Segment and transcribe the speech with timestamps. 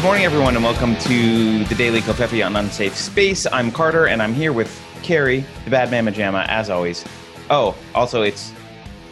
[0.00, 3.46] Good morning, everyone, and welcome to the Daily Covfefe on Unsafe Space.
[3.52, 7.04] I'm Carter, and I'm here with Keri, the Bad Mama Jamma, as always.
[7.50, 8.50] Oh, also, it's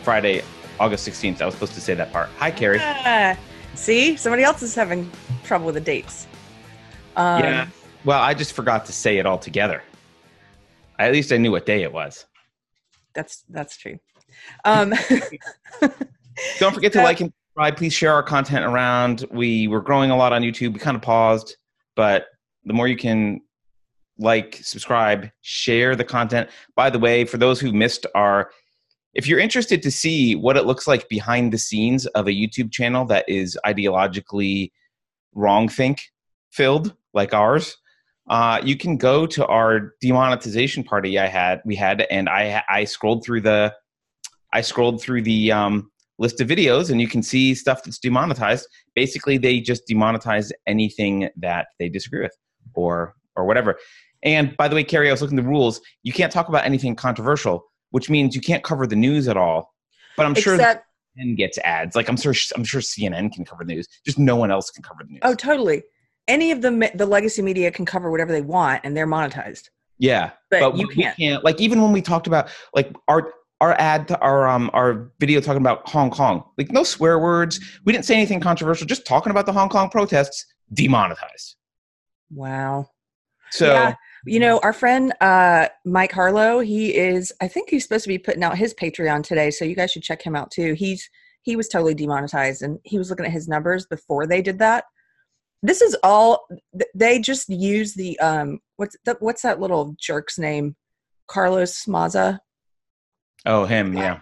[0.03, 0.43] Friday,
[0.81, 1.43] August 16th.
[1.43, 2.31] I was supposed to say that part.
[2.39, 2.79] Hi, Keri.
[2.81, 3.37] Ah,
[3.75, 5.11] see, somebody else is having
[5.45, 6.27] trouble with the dates.
[7.17, 7.67] Um, yeah.
[8.07, 9.83] Well, I just forgot to say it all together.
[10.99, 12.25] At least I knew what day it was.
[13.13, 13.99] that's that's true.
[14.65, 14.95] Um,
[16.59, 17.77] Don't forget to Uh, like and subscribe.
[17.77, 19.27] Please share our content around.
[19.33, 20.75] We were growing a lot on YouTube.
[20.75, 21.57] We kind of paused,
[21.97, 22.27] but
[22.65, 23.41] the more you can
[24.17, 26.51] like, subscribe, share the content.
[26.77, 28.51] By the way, for those who missed our,
[29.15, 32.71] if you're interested to see what it looks like behind the scenes of a YouTube
[32.71, 34.71] channel that is ideologically
[35.35, 36.13] wrong think
[36.53, 37.77] filled like ours,
[38.31, 42.85] uh, you can go to our demonetization party I had we had, and I I
[42.85, 43.75] scrolled through the
[44.53, 48.67] I scrolled through the um, list of videos and you can see stuff that's demonetized.
[48.95, 52.37] Basically, they just demonetize anything that they disagree with
[52.75, 53.77] or or whatever.
[54.23, 55.81] And by the way, Keri, I was looking at the rules.
[56.03, 59.73] You can't talk about anything controversial, which means you can't cover the news at all.
[60.17, 60.85] But I'm sure except,
[61.17, 61.95] CNN gets ads.
[61.95, 63.87] Like I'm sure I'm sure CNN can cover the news.
[64.05, 65.21] Just no one else can cover the news.
[65.23, 65.83] oh, totally.
[66.27, 69.69] Any of the the legacy media can cover whatever they want, and they're monetized.
[69.99, 71.45] yeah, But, you we can't.
[71.45, 75.41] Like even when we talked about like our our ad to our um our video
[75.41, 77.61] talking about Hong Kong, like no swear words.
[77.85, 78.87] We didn't say anything controversial.
[78.87, 81.57] Just talking about the Hong Kong protests, demonetized.
[82.31, 82.91] Wow.
[83.51, 83.95] So Yeah.
[84.27, 87.33] You know, our friend uh, Mike Harlow, he is.
[87.41, 90.03] I think he's supposed to be putting out his Patreon today, so you guys should
[90.03, 90.75] check him out too.
[90.75, 91.09] He's
[91.43, 94.85] he was totally demonetized, and he was looking at his numbers before they did that.
[95.63, 96.47] This is all
[96.95, 100.77] they just use the um what's that what's that little jerk's name?
[101.29, 102.41] Carlos Maza,
[103.47, 104.21] oh him, yeah,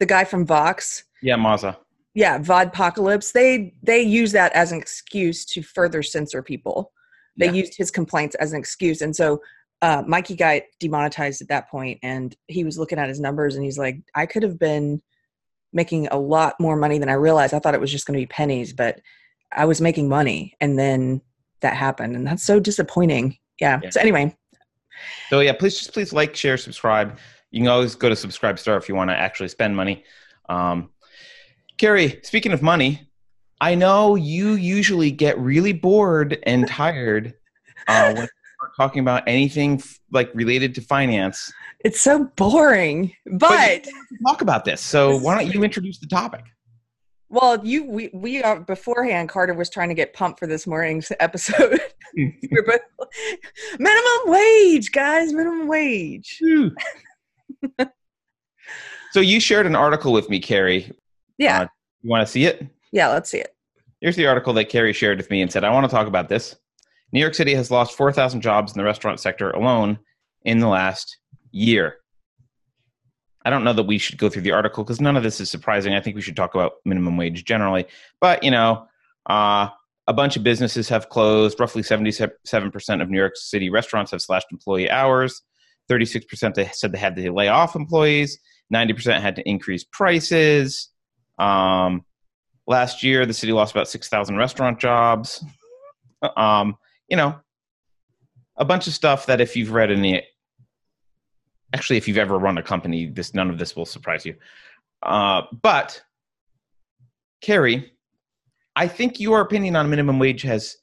[0.00, 1.04] the guy from Vox.
[1.22, 1.78] yeah, Maza.
[2.16, 3.32] Yeah, Voxpocalypse.
[3.32, 6.92] They they use that as an excuse to further censor people.
[7.36, 7.52] They Yeah.
[7.52, 9.40] used his complaints as an excuse, and so
[9.82, 13.64] uh, Mikey got demonetized at that point, and he was looking at his numbers, and
[13.64, 15.02] he's like, "I could have been
[15.72, 17.52] making a lot more money than I realized.
[17.52, 19.00] I thought it was just going to be pennies, but
[19.52, 21.20] I was making money, and then
[21.60, 23.80] that happened, and that's so disappointing." Yeah.
[23.82, 23.90] Yeah.
[23.90, 24.34] So anyway,
[25.28, 27.18] So yeah, please just please like, share, subscribe.
[27.54, 30.02] You can always go to Subscribe Star if you want to actually spend money.
[30.48, 30.90] Um,
[31.78, 33.08] Keri, speaking of money,
[33.60, 37.34] I know you usually get really bored and tired
[37.86, 38.28] uh, when
[38.76, 41.52] talking about anything f- like related to finance.
[41.84, 43.86] it's so boring, but.
[44.26, 44.80] Talk about this.
[44.80, 46.42] So why don't you introduce the topic?
[47.28, 49.28] Well, you we we are beforehand.
[49.28, 51.80] Carter was trying to get pumped for this morning's episode.
[52.16, 53.08] We're both
[53.78, 55.32] minimum wage, guys.
[55.32, 56.40] Minimum wage.
[59.12, 60.90] so you shared an article with me, Keri.
[61.38, 61.66] Yeah, Uh,
[62.02, 62.66] You want to see it?
[62.92, 63.08] yeah.
[63.08, 63.54] Let's see it.
[64.00, 66.28] Here's the article that Keri shared with me and said, I want to talk about
[66.28, 66.56] this.
[67.12, 69.98] New York City has lost 4,000 jobs in the restaurant sector alone
[70.44, 71.16] in the last
[71.52, 71.96] year.
[73.46, 75.50] I don't know that we should go through the article because none of this is
[75.50, 75.94] surprising.
[75.94, 77.86] I think we should talk about minimum wage generally.
[78.20, 78.86] But, you know,
[79.28, 79.68] uh,
[80.06, 81.58] a bunch of businesses have closed.
[81.60, 82.30] Roughly 77%
[83.02, 85.42] of New York City restaurants have slashed employee hours.
[85.90, 88.38] 36% they said they had to lay off employees.
[88.72, 90.90] 90% had to increase prices.
[91.38, 92.04] Um,
[92.66, 95.44] last year the city lost about 6000 restaurant jobs
[96.36, 96.76] um,
[97.08, 97.38] you know
[98.56, 100.22] a bunch of stuff that if you've read any
[101.72, 104.34] actually if you've ever run a company this none of this will surprise you
[105.02, 106.02] uh, but
[107.40, 107.92] keri
[108.76, 110.76] i think your opinion on minimum wage has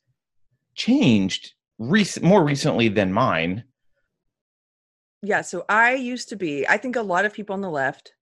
[0.76, 3.64] changed rec- more recently than mine
[5.22, 5.42] Yeah.
[5.42, 6.68] So I used to be.
[6.68, 8.14] I think a lot of people on the left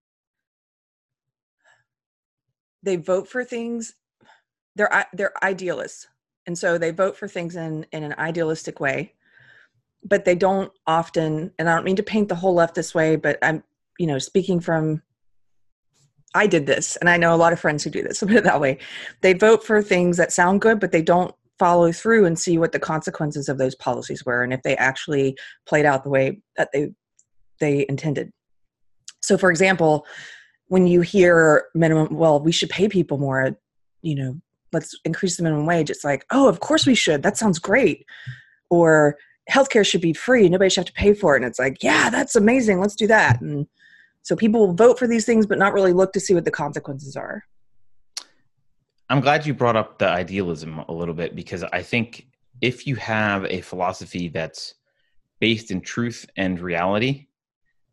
[2.84, 3.94] they vote for things.
[4.76, 6.08] They're they're idealists,
[6.46, 9.14] and so they vote for things in in an idealistic way.
[10.04, 13.16] But they don't often, and I don't mean to paint the whole left this way,
[13.16, 13.64] but I'm
[13.98, 15.02] you know speaking from
[16.36, 18.24] I did this, and I know a lot of friends who do this.
[18.24, 18.78] I'll put it that way.
[19.22, 22.72] They vote for things that sound good, but they don't follow through and see what
[22.72, 25.38] the consequences of those policies were, and if they actually
[25.68, 26.92] played out the way that they
[27.60, 28.32] they intended.
[29.22, 30.06] So, for example,
[30.68, 33.58] when you hear minimum, well, we should pay people more.
[34.02, 34.42] You know,
[34.72, 35.90] let's increase the minimum wage.
[35.90, 37.24] It's like, oh, of course we should.
[37.24, 38.06] That sounds great.
[38.70, 39.18] Or
[39.50, 40.48] healthcare should be free.
[40.48, 41.38] Nobody should have to pay for it.
[41.38, 42.80] And it's like, yeah, that's amazing.
[42.80, 43.42] Let's do that.
[43.42, 43.68] And
[44.22, 46.52] so people will vote for these things, but not really look to see what the
[46.52, 47.44] consequences are.
[49.10, 52.28] I'm glad you brought up the idealism a little bit because I think
[52.62, 54.76] if you have a philosophy that's
[55.40, 57.26] based in truth and reality,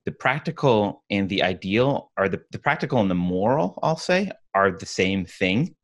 [0.07, 4.71] the practical and the ideal are the, the practical and the moral, I'll say, are
[4.71, 5.75] the same thing.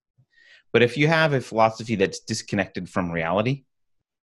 [0.73, 3.65] But if you have a philosophy that's disconnected from reality,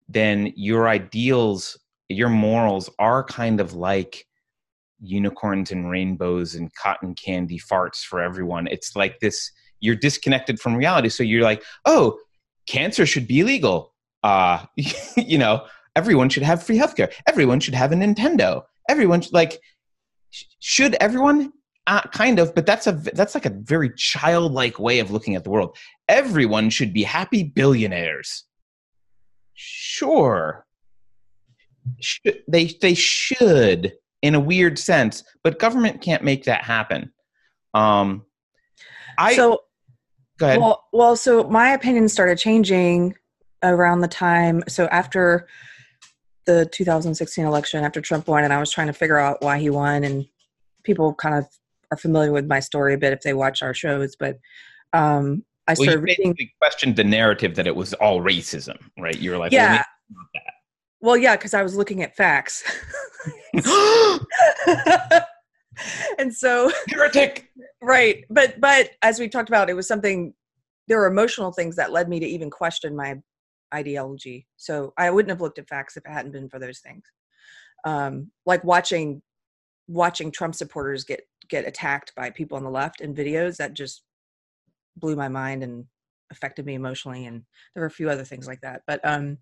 [0.09, 1.79] then your ideals,
[2.09, 4.25] your morals are kind of like
[4.99, 8.67] unicorns and rainbows and cotton candy farts for everyone.
[8.67, 11.09] It's like this you're disconnected from reality.
[11.09, 12.17] So you're like, oh,
[12.67, 13.93] cancer should be illegal.
[14.23, 14.65] Uh,
[15.17, 17.13] you know, everyone should have free healthcare.
[17.27, 18.63] Everyone should have a Nintendo.
[18.89, 19.59] Everyone should, like,
[20.59, 21.53] should everyone?
[21.85, 25.43] Uh, kind of, but that's a that's like a very childlike way of looking at
[25.43, 25.75] the world.
[26.07, 28.45] Everyone should be happy billionaires.
[29.53, 30.65] Sure,
[32.47, 37.11] they they should in a weird sense, but government can't make that happen.
[37.73, 38.25] Um,
[39.17, 39.63] I so
[40.39, 40.59] go ahead.
[40.59, 43.15] Well, well, so my opinion started changing
[43.61, 44.63] around the time.
[44.67, 45.47] So after
[46.45, 49.69] the 2016 election, after Trump won, and I was trying to figure out why he
[49.69, 50.25] won, and
[50.83, 51.47] people kind of
[51.91, 54.15] are familiar with my story a bit if they watch our shows.
[54.15, 54.39] But
[54.93, 56.49] um, I well, started you reading.
[56.61, 59.17] questioned the narrative that it was all racism, right?
[59.17, 59.83] You were like, Yeah.
[60.11, 60.43] well,
[61.01, 62.63] Well, yeah, because I was looking at facts.
[66.19, 67.49] and so Heretic.
[67.81, 70.33] right but but as we talked about it was something
[70.87, 73.15] there were emotional things that led me to even question my
[73.73, 77.03] ideology so i wouldn't have looked at facts if it hadn't been for those things
[77.85, 79.21] um like watching
[79.87, 84.03] watching trump supporters get get attacked by people on the left in videos that just
[84.97, 85.85] blew my mind and
[86.31, 87.43] affected me emotionally and
[87.73, 89.37] there were a few other things like that but um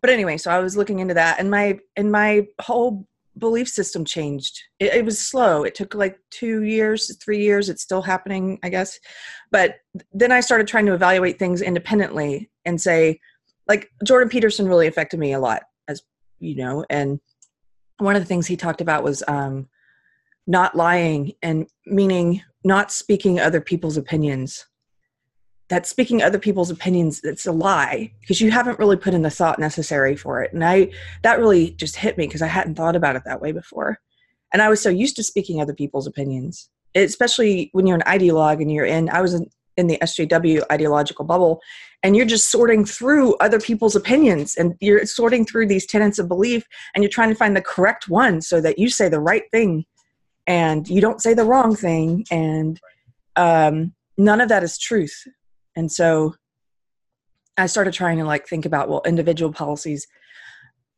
[0.00, 3.06] but anyway so i was looking into that and my and my whole
[3.38, 4.60] belief system changed.
[4.78, 5.64] It, it was slow.
[5.64, 7.68] It took like two years, three years.
[7.68, 8.98] It's still happening, I guess.
[9.50, 9.76] But
[10.12, 13.20] then I started trying to evaluate things independently and say,
[13.68, 16.02] like, Jordan Peterson really affected me a lot, as
[16.38, 16.84] you know.
[16.90, 17.20] And
[17.98, 19.68] one of the things he talked about was um,
[20.46, 24.66] not lying and meaning not speaking other people's opinions.
[25.68, 29.30] That speaking other people's opinions, it's a lie because you haven't really put in the
[29.30, 30.52] thought necessary for it.
[30.52, 30.90] And I,
[31.22, 33.98] that really just hit me because I hadn't thought about it that way before.
[34.52, 38.60] And I was so used to speaking other people's opinions, especially when you're an ideologue
[38.60, 41.60] and you're in, I was in, in the SJW ideological bubble,
[42.02, 46.28] and you're just sorting through other people's opinions and you're sorting through these tenets of
[46.28, 49.44] belief and you're trying to find the correct one so that you say the right
[49.50, 49.84] thing
[50.46, 52.26] and you don't say the wrong thing.
[52.30, 52.78] And
[53.36, 55.26] um, none of that is truth.
[55.76, 56.34] And so
[57.56, 60.06] I started trying to like think about, well, individual policies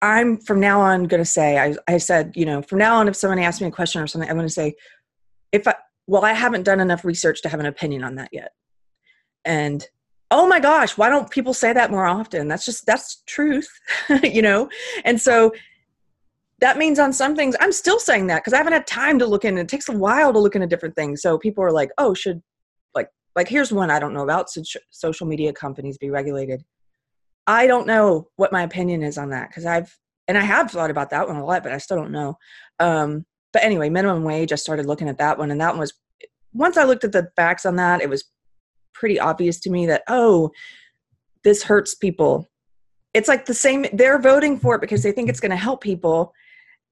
[0.02, 3.08] I'm from now on going to say, I, I said, you know, from now on,
[3.08, 4.74] if someone asks me a question or something, I'm going to say,
[5.52, 5.74] if I,
[6.06, 8.52] well, I haven't done enough research to have an opinion on that yet.
[9.46, 9.86] And
[10.30, 12.48] oh my gosh, why don't people say that more often?
[12.48, 13.68] That's just, that's truth,
[14.22, 14.68] you know?
[15.04, 15.52] And so
[16.60, 19.26] that means on some things, I'm still saying that because I haven't had time to
[19.26, 19.56] look in.
[19.56, 21.22] It takes a while to look into different things.
[21.22, 22.42] So people are like, oh, should,
[22.94, 24.50] like, like here's one I don't know about.
[24.50, 26.64] Should social media companies be regulated?
[27.46, 29.96] I don't know what my opinion is on that because I've
[30.28, 32.36] and I have thought about that one a lot, but I still don't know.
[32.80, 34.52] Um, but anyway, minimum wage.
[34.52, 35.94] I started looking at that one, and that one was
[36.52, 38.24] once I looked at the facts on that, it was
[38.98, 40.50] pretty obvious to me that oh,
[41.44, 42.48] this hurts people.
[43.14, 43.86] It's like the same.
[43.92, 46.32] They're voting for it because they think it's going to help people,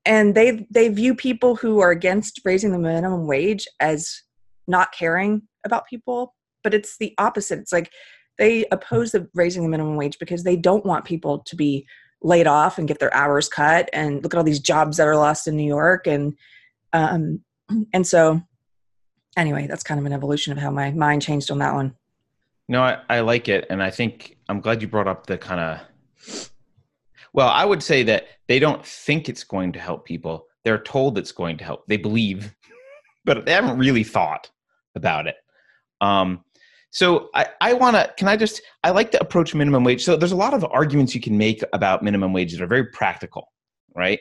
[0.07, 4.23] and they they view people who are against raising the minimum wage as
[4.67, 6.35] not caring about people.
[6.63, 7.59] But it's the opposite.
[7.59, 7.93] It's like
[8.39, 11.87] they oppose the raising the minimum wage because they don't want people to be
[12.23, 15.17] laid off and get their hours cut and look at all these jobs that are
[15.17, 16.33] lost in new york and
[16.95, 17.41] um
[17.93, 18.41] and so
[19.37, 21.95] anyway that's kind of an evolution of how my mind changed on that one
[22.69, 25.61] No, I, I like it, and I think I'm glad you brought up the kind
[25.61, 26.51] of.
[27.33, 30.47] Well, I would say that they don't think it's going to help people.
[30.65, 31.87] They're told it's going to help.
[31.89, 32.55] They believe,
[33.25, 34.51] but they haven't really thought
[34.95, 35.37] about it.
[36.01, 36.45] Um,
[36.91, 38.13] so I, I want to.
[38.17, 38.63] Can I just?
[38.83, 40.05] I like to approach minimum wage.
[40.05, 42.87] So there's a lot of arguments you can make about minimum wage that are very
[42.87, 43.53] practical,
[43.95, 44.21] right?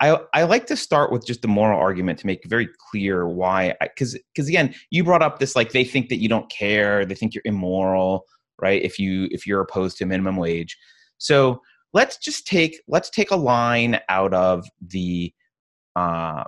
[0.00, 3.74] I, I like to start with just the moral argument to make very clear why
[3.80, 7.14] because because again you brought up this like they think that you don't care they
[7.14, 8.26] think you're immoral
[8.60, 10.76] right if you if you're opposed to minimum wage.
[11.18, 11.62] So
[11.92, 15.32] let's just take let's take a line out of the
[15.94, 16.44] uh,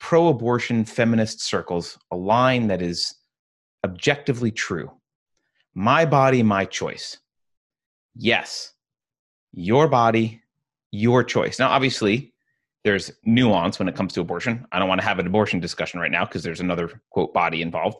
[0.00, 3.14] pro-abortion feminist circles a line that is
[3.84, 4.90] objectively true.
[5.74, 7.18] My body my choice.
[8.14, 8.74] Yes
[9.54, 10.42] your body
[10.90, 11.58] your choice.
[11.58, 12.33] Now obviously
[12.84, 14.66] there's nuance when it comes to abortion.
[14.70, 17.62] I don't want to have an abortion discussion right now because there's another quote body
[17.62, 17.96] involved,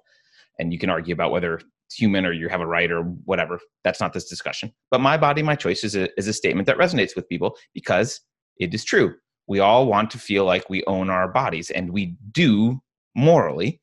[0.59, 3.59] and you can argue about whether it's human or you have a right or whatever.
[3.83, 4.73] That's not this discussion.
[4.91, 8.21] But my body, my choice is a is a statement that resonates with people because
[8.59, 9.14] it is true.
[9.47, 12.81] We all want to feel like we own our bodies, and we do
[13.14, 13.81] morally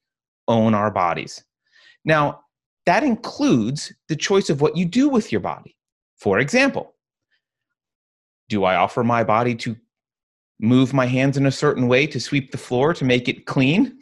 [0.48, 1.44] own our bodies.
[2.06, 2.42] Now,
[2.86, 5.76] that includes the choice of what you do with your body.
[6.18, 6.96] For example,
[8.50, 9.76] do I offer my body to
[10.62, 13.98] move my hands in a certain way to sweep the floor to make it clean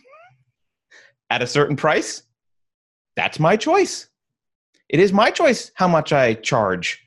[1.29, 2.23] at a certain price?
[3.15, 4.09] That's my choice.
[4.89, 6.99] It is my choice how much I charge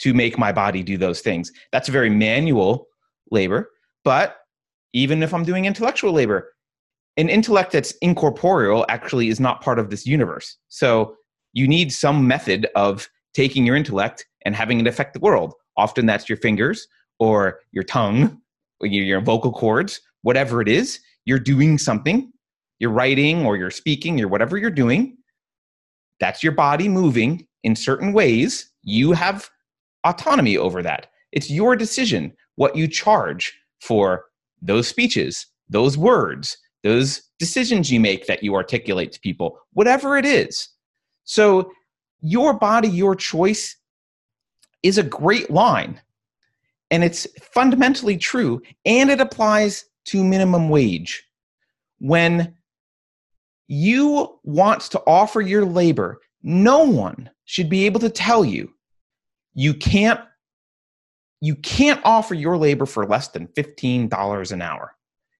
[0.00, 1.52] to make my body do those things.
[1.72, 2.86] That's very manual
[3.30, 3.70] labor,
[4.04, 4.36] but
[4.92, 6.54] even if I'm doing intellectual labor,
[7.16, 10.56] an intellect that's incorporeal actually is not part of this universe.
[10.68, 11.16] So
[11.52, 15.54] you need some method of taking your intellect and having it affect the world.
[15.76, 16.86] Often that's your fingers
[17.18, 18.40] or your tongue,
[18.80, 21.00] your vocal cords, whatever it is.
[21.24, 22.32] You're doing something,
[22.78, 25.16] you're writing or you're speaking or whatever you're doing.
[26.20, 28.70] That's your body moving in certain ways.
[28.82, 29.50] You have
[30.04, 31.08] autonomy over that.
[31.32, 34.24] It's your decision what you charge for
[34.60, 40.24] those speeches, those words, those decisions you make that you articulate to people, whatever it
[40.24, 40.68] is.
[41.24, 41.70] So,
[42.20, 43.76] your body, your choice
[44.82, 46.00] is a great line.
[46.90, 48.62] And it's fundamentally true.
[48.84, 51.24] And it applies to minimum wage.
[51.98, 52.54] When
[53.66, 58.72] you want to offer your labor, no one should be able to tell you
[59.54, 60.20] you can't
[61.40, 64.94] you can't offer your labor for less than $15 an hour.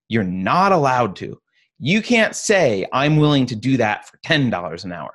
[0.07, 1.41] You're not allowed to.
[1.77, 5.11] You can't say, I'm willing to do that for $10 an hour.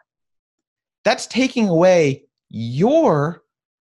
[1.05, 3.43] That's taking away your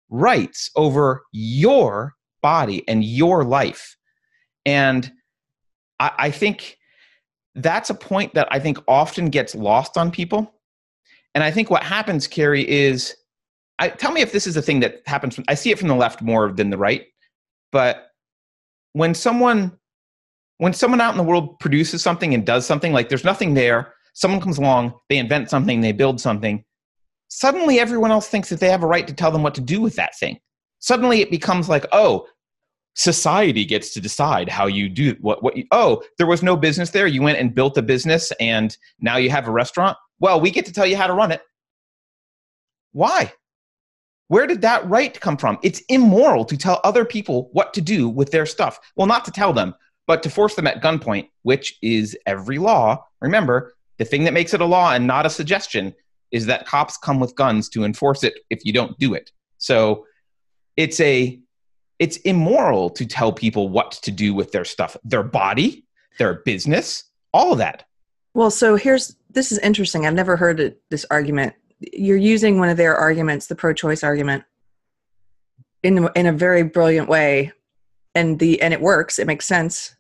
[0.09, 3.97] rights over your body and your life.
[4.65, 5.11] And
[5.99, 6.77] I, I, think
[7.55, 10.53] that's a point that I think often gets lost on people.
[11.33, 13.15] And I think what happens, Keri, is
[13.79, 15.33] I, tell me if this is a thing that happens.
[15.33, 17.05] From, I see it from the left more than the right.
[17.71, 18.09] But
[18.93, 19.71] when someone
[20.59, 23.93] when someone out in the world produces something and does something like there's nothing there
[24.13, 26.63] someone comes along they invent something they build something
[27.27, 29.81] suddenly everyone else thinks that they have a right to tell them what to do
[29.81, 30.39] with that thing
[30.79, 32.25] suddenly it becomes like oh
[32.95, 36.91] society gets to decide how you do what what you, oh there was no business
[36.91, 37.07] there.
[37.07, 39.97] You went and built a business and now you have a restaurant.
[40.19, 41.41] Well we get to tell you how to run it.
[42.91, 43.33] Why?
[44.27, 45.57] Where did that right come from?
[45.63, 48.79] It's immoral to tell other people what to do with their stuff.
[48.95, 49.73] Well not to tell them
[50.05, 53.03] but to force them at gunpoint which is every law.
[53.21, 55.95] Remember the thing that makes it a law and not a suggestion
[56.31, 59.31] is that cops come with guns to enforce it if you don't do it.
[59.57, 60.05] So
[60.75, 61.39] it's a
[61.99, 65.85] it's immoral to tell people what to do with their stuff, their body,
[66.17, 67.85] their business, all of that.
[68.33, 70.05] Well, so here's this is interesting.
[70.05, 71.53] I've never heard it, this argument.
[71.79, 74.43] You're using one of their arguments, the pro-choice argument,
[75.83, 77.51] in in a very brilliant way,
[78.15, 79.19] and the and it works.
[79.19, 79.95] It makes sense.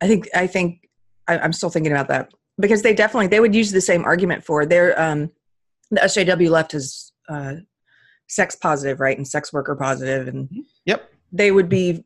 [0.00, 0.88] I think I think
[1.26, 4.44] I, am still thinking about that because they definitely they would use the same argument
[4.44, 5.30] for their um,
[5.90, 7.54] the SJW left is uh,
[8.28, 10.48] sex positive, right, and sex worker positive, and
[10.84, 12.04] yep, they would be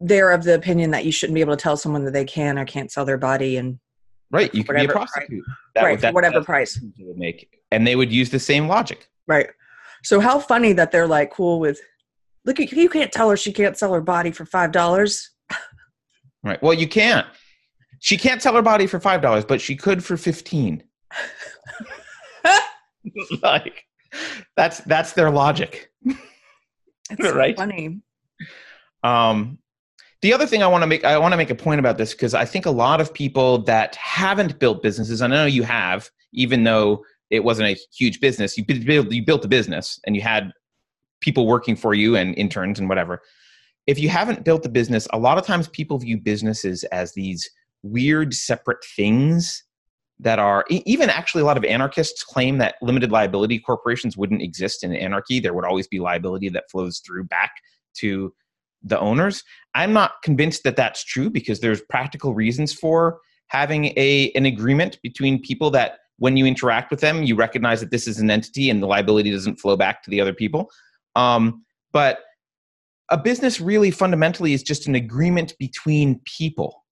[0.00, 2.58] they're of the opinion that you shouldn't be able to tell someone that they can
[2.58, 3.78] or can't sell their body and
[4.30, 5.44] right you can be a prostitute.
[5.74, 6.74] That right that, whatever price.
[6.98, 9.08] they would make and they would use the same logic.
[9.26, 9.48] Right.
[10.02, 11.80] So how funny that they're like cool with
[12.44, 15.30] look you can't tell her she can't sell her body for five dollars.
[16.42, 17.26] Right well you can't.
[17.98, 20.82] She can't sell her body for five dollars but she could for 15
[23.42, 23.84] like
[24.56, 25.92] that's that's their logic.
[27.10, 27.54] It's right?
[27.54, 28.00] so funny
[29.02, 29.58] um,
[30.22, 32.12] the other thing I want to make I want to make a point about this
[32.12, 36.10] because I think a lot of people that haven't built businesses, I know you have,
[36.32, 40.22] even though it wasn't a huge business, you built you built a business and you
[40.22, 40.52] had
[41.20, 43.22] people working for you and interns and whatever.
[43.86, 47.48] If you haven't built a business, a lot of times people view businesses as these
[47.82, 49.64] weird separate things
[50.18, 54.84] that are even actually a lot of anarchists claim that limited liability corporations wouldn't exist
[54.84, 55.40] in anarchy.
[55.40, 57.52] There would always be liability that flows through back
[57.94, 58.34] to
[58.82, 59.42] the owners.
[59.74, 64.98] I'm not convinced that that's true because there's practical reasons for having a an agreement
[65.02, 68.68] between people that when you interact with them, you recognize that this is an entity
[68.70, 70.70] and the liability doesn't flow back to the other people.
[71.16, 72.20] Um, but
[73.10, 76.84] a business really fundamentally is just an agreement between people.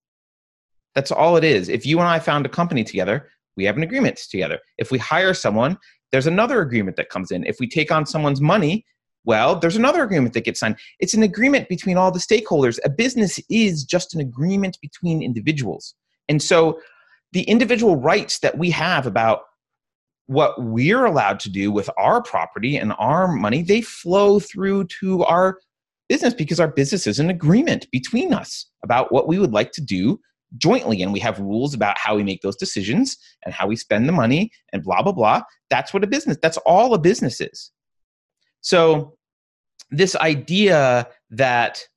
[0.95, 1.69] That's all it is.
[1.69, 4.59] If you and I found a company together, we have an agreement together.
[4.77, 5.77] If we hire someone,
[6.11, 7.45] there's another agreement that comes in.
[7.45, 8.85] If we take on someone's money,
[9.25, 10.77] well, there's another agreement that gets signed.
[10.99, 12.79] It's an agreement between all the stakeholders.
[12.83, 15.93] A business is just an agreement between individuals.
[16.27, 16.79] And so
[17.31, 19.41] the individual rights that we have about
[20.27, 25.23] what we're allowed to do with our property and our money, they flow through to
[25.25, 25.57] our
[26.07, 29.81] business because our business is an agreement between us about what we would like to
[29.81, 30.19] do
[30.57, 34.07] jointly and we have rules about how we make those decisions and how we spend
[34.07, 37.71] the money and blah blah blah that's what a business that's all a business is
[38.61, 39.17] so
[39.91, 41.87] this idea that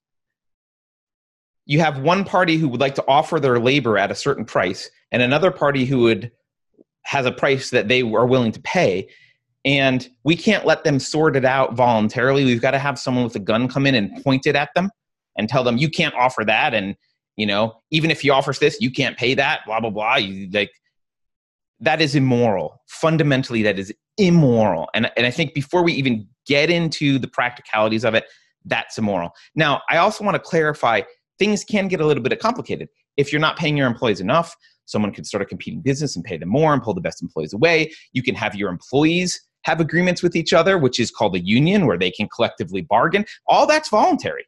[1.67, 4.91] you have one party who would like to offer their labor at a certain price
[5.11, 6.33] and another party who would
[7.05, 9.09] has a price that they are willing to pay
[9.65, 12.45] and we can't let them sort it out voluntarily.
[12.45, 14.91] We've got to have someone with a gun come in and point it at them
[15.37, 16.97] and tell them you can't offer that and
[17.37, 20.17] you know even if he offers this you can't pay that blah blah blah.
[20.17, 20.73] You like
[21.83, 24.89] that is immoral fundamentally that is immoral.
[24.95, 28.25] And, and i think before we even get into the practicalities of it
[28.65, 29.33] that's immoral.
[29.55, 31.03] Now i also want to clarify
[31.39, 32.89] things can get a little bit complicated.
[33.17, 36.37] If you're not paying your employees enough someone could start a competing business and pay
[36.37, 37.91] them more and pull the best employees away.
[38.13, 41.87] You can have your employees have agreements with each other which is called a union
[41.87, 43.25] where they can collectively bargain.
[43.47, 44.47] All that's voluntary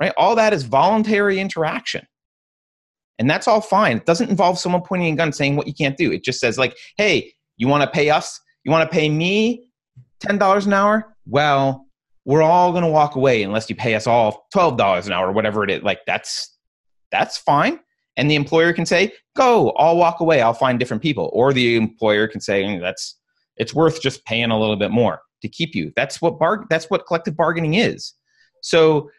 [0.00, 0.12] right?
[0.16, 2.06] All that is voluntary interaction
[3.22, 3.98] and that's all fine.
[3.98, 6.10] It doesn't involve someone pointing a gun saying what you can't do.
[6.10, 8.40] It just says, like, hey, you want to pay us?
[8.64, 9.68] You want to pay me
[10.24, 11.14] $10 an hour?
[11.24, 11.86] Well,
[12.24, 15.32] we're all going to walk away unless you pay us all $12 an hour or
[15.32, 15.84] whatever it is.
[15.84, 16.58] Like, that's
[17.12, 17.78] that's fine.
[18.16, 20.42] And the employer can say, go, I'll walk away.
[20.42, 21.30] I'll find different people.
[21.32, 23.20] Or the employer can say, mm, that's
[23.56, 25.92] it's worth just paying a little bit more to keep you.
[25.94, 28.14] That's what bar- that's what collective bargaining is.
[28.62, 29.10] So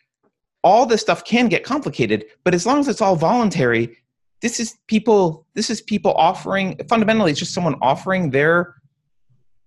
[0.64, 3.98] all this stuff can get complicated but as long as it's all voluntary
[4.42, 8.76] this is people this is people offering fundamentally it's just someone offering their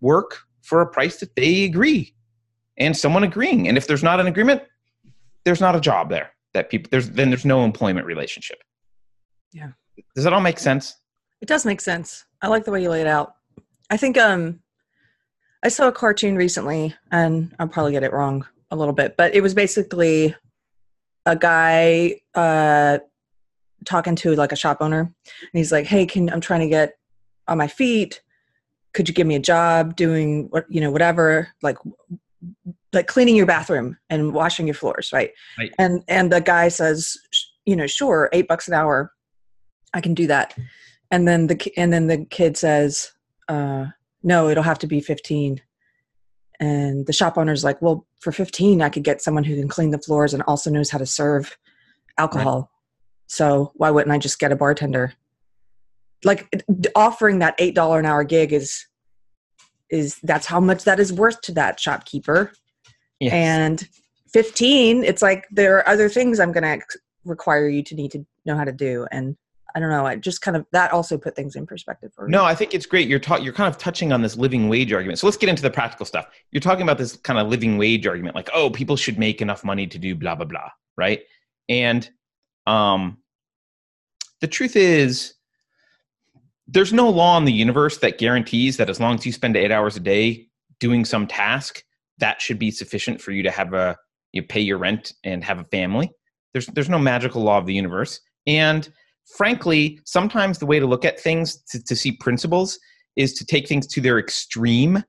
[0.00, 2.12] work for a price that they agree
[2.78, 3.68] and someone agreeing.
[3.68, 4.62] And if there's not an agreement
[5.44, 8.62] there's not a job there that people there's then there's no employment relationship.
[9.52, 9.70] Yeah.
[10.14, 10.96] Does that all make sense?
[11.40, 12.24] It does make sense.
[12.42, 13.34] I like the way you lay it out.
[13.90, 14.60] I think um
[15.62, 19.34] i saw a cartoon recently and i'll probably get it wrong a little bit but
[19.34, 20.34] it was basically
[21.26, 22.98] a guy uh,
[23.84, 26.94] talking to like a shop owner, and he's like, "Hey, can I'm trying to get
[27.48, 28.22] on my feet?
[28.94, 31.76] Could you give me a job doing what you know, whatever, like
[32.92, 35.72] like cleaning your bathroom and washing your floors, right?" right.
[35.78, 37.16] And and the guy says,
[37.66, 39.12] "You know, sure, eight bucks an hour,
[39.92, 40.56] I can do that."
[41.10, 43.12] And then the and then the kid says,
[43.48, 43.86] uh,
[44.22, 45.60] "No, it'll have to be 15."
[46.60, 49.90] And the shop owner's like well for 15 i could get someone who can clean
[49.90, 51.56] the floors and also knows how to serve
[52.18, 52.68] alcohol right.
[53.26, 55.12] so why wouldn't i just get a bartender
[56.24, 56.64] like
[56.94, 58.86] offering that eight dollar an hour gig is
[59.90, 62.52] is that's how much that is worth to that shopkeeper
[63.20, 63.32] yes.
[63.32, 63.88] and
[64.32, 66.84] 15 it's like there are other things i'm going to
[67.24, 69.36] require you to need to know how to do and
[69.76, 70.06] I don't know.
[70.06, 72.32] I just kind of that also put things in perspective for me.
[72.32, 73.08] No, I think it's great.
[73.08, 75.18] You're ta- you're kind of touching on this living wage argument.
[75.18, 76.28] So let's get into the practical stuff.
[76.50, 79.64] You're talking about this kind of living wage argument, like oh, people should make enough
[79.64, 81.20] money to do blah blah blah, right?
[81.68, 82.08] And
[82.66, 83.18] um,
[84.40, 85.34] the truth is,
[86.66, 89.70] there's no law in the universe that guarantees that as long as you spend eight
[89.70, 90.48] hours a day
[90.80, 91.82] doing some task,
[92.16, 93.94] that should be sufficient for you to have a
[94.32, 96.10] you pay your rent and have a family.
[96.54, 98.90] There's there's no magical law of the universe, and
[99.26, 102.78] frankly, sometimes the way to look at things to, to see principles
[103.16, 105.02] is to take things to their extreme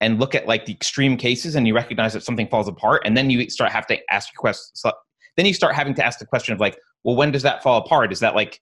[0.00, 3.16] and look at like the extreme cases and you recognize that something falls apart and
[3.16, 4.82] then you start have to ask questions
[5.36, 7.78] then you start having to ask the question of like well when does that fall
[7.78, 8.12] apart?
[8.12, 8.60] Is that like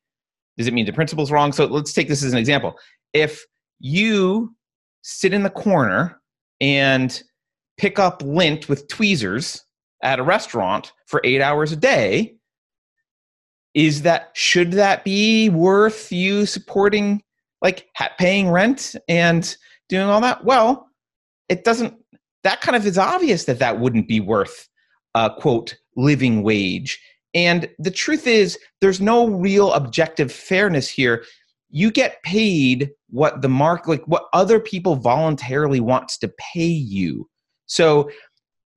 [0.59, 1.53] does it mean the principle's wrong?
[1.53, 2.75] So let's take this as an example.
[3.13, 3.45] If
[3.81, 4.55] you
[5.03, 6.21] sit in the corner
[6.61, 7.23] and
[7.79, 9.65] pick up lint with tweezers
[10.03, 12.37] at a restaurant for eight hours a day
[13.75, 17.23] is that should that be worth you supporting
[17.61, 19.57] like paying rent and
[19.89, 20.45] doing all that?
[20.45, 20.89] Well
[21.49, 21.95] it doesn't
[22.45, 24.69] that kind of is obvious that that wouldn't be worth
[25.15, 27.01] a quote living wage.
[27.35, 31.25] And the truth is there's no real objective fairness here.
[31.71, 37.29] You get paid what the mark like what other people voluntarily wants to pay you.
[37.67, 38.11] So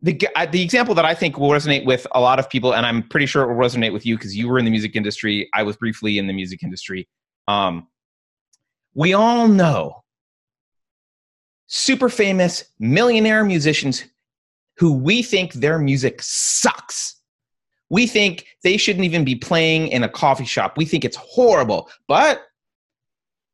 [0.06, 3.02] the the example that I think will resonate with a lot of people, and I'm
[3.02, 5.50] pretty sure it will resonate with you because you were in the music industry.
[5.56, 7.10] I was briefly in the music industry.
[7.48, 7.88] Um,
[8.94, 10.04] we all know
[11.66, 14.06] super famous millionaire musicians
[14.78, 17.16] who we think their music sucks.
[17.90, 20.78] We think they shouldn't even be playing in a coffee shop.
[20.78, 22.44] We think it's horrible, but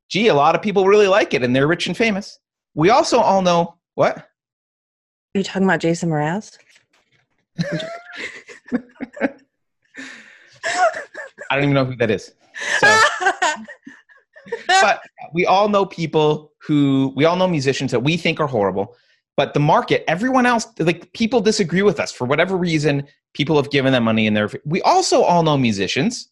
[0.09, 2.39] gee, a lot of people really like it and they're rich and famous.
[2.73, 4.27] We also all know what?
[5.33, 6.57] Are you talking about Jason Mraz?
[11.49, 12.33] I don't even know who that is.
[12.79, 13.01] So.
[14.67, 15.01] but
[15.33, 18.95] we all know people who we all know musicians that we think are horrible.
[19.37, 23.07] But the market, everyone else, like people disagree with us for whatever reason.
[23.33, 24.49] People have given them money in their.
[24.65, 26.29] We also all know musicians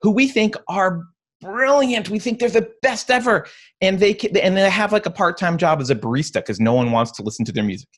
[0.00, 1.02] who we think are
[1.40, 2.10] brilliant.
[2.10, 3.46] We think they're the best ever,
[3.80, 6.60] and they can, and they have like a part time job as a barista because
[6.60, 7.88] no one wants to listen to their music.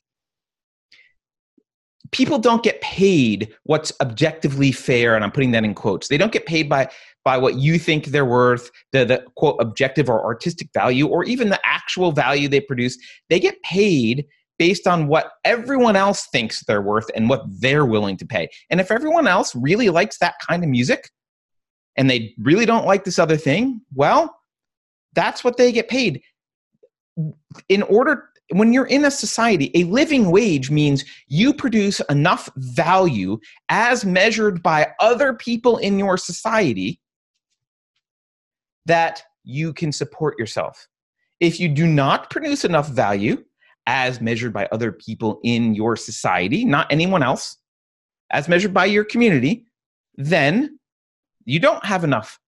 [2.11, 6.07] People don't get paid what's objectively fair, and I'm putting that in quotes.
[6.07, 6.89] They don't get paid by
[7.23, 11.49] by what you think they're worth, the, the quote objective or artistic value, or even
[11.49, 12.97] the actual value they produce.
[13.29, 14.25] They get paid
[14.57, 18.47] based on what everyone else thinks they're worth and what they're willing to pay.
[18.69, 21.09] And if everyone else really likes that kind of music
[21.97, 24.39] and they really don't like this other thing, well,
[25.13, 26.21] that's what they get paid.
[27.69, 33.39] In order, when you're in a society, a living wage means you produce enough value
[33.69, 36.99] as measured by other people in your society
[38.85, 40.87] that you can support yourself.
[41.39, 43.43] If you do not produce enough value,
[43.87, 47.57] as measured by other people in your society, not anyone else,
[48.29, 49.65] as measured by your community,
[50.15, 50.77] then
[51.45, 52.39] you don't have enough.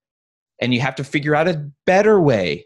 [0.61, 2.65] And you have to figure out a better way,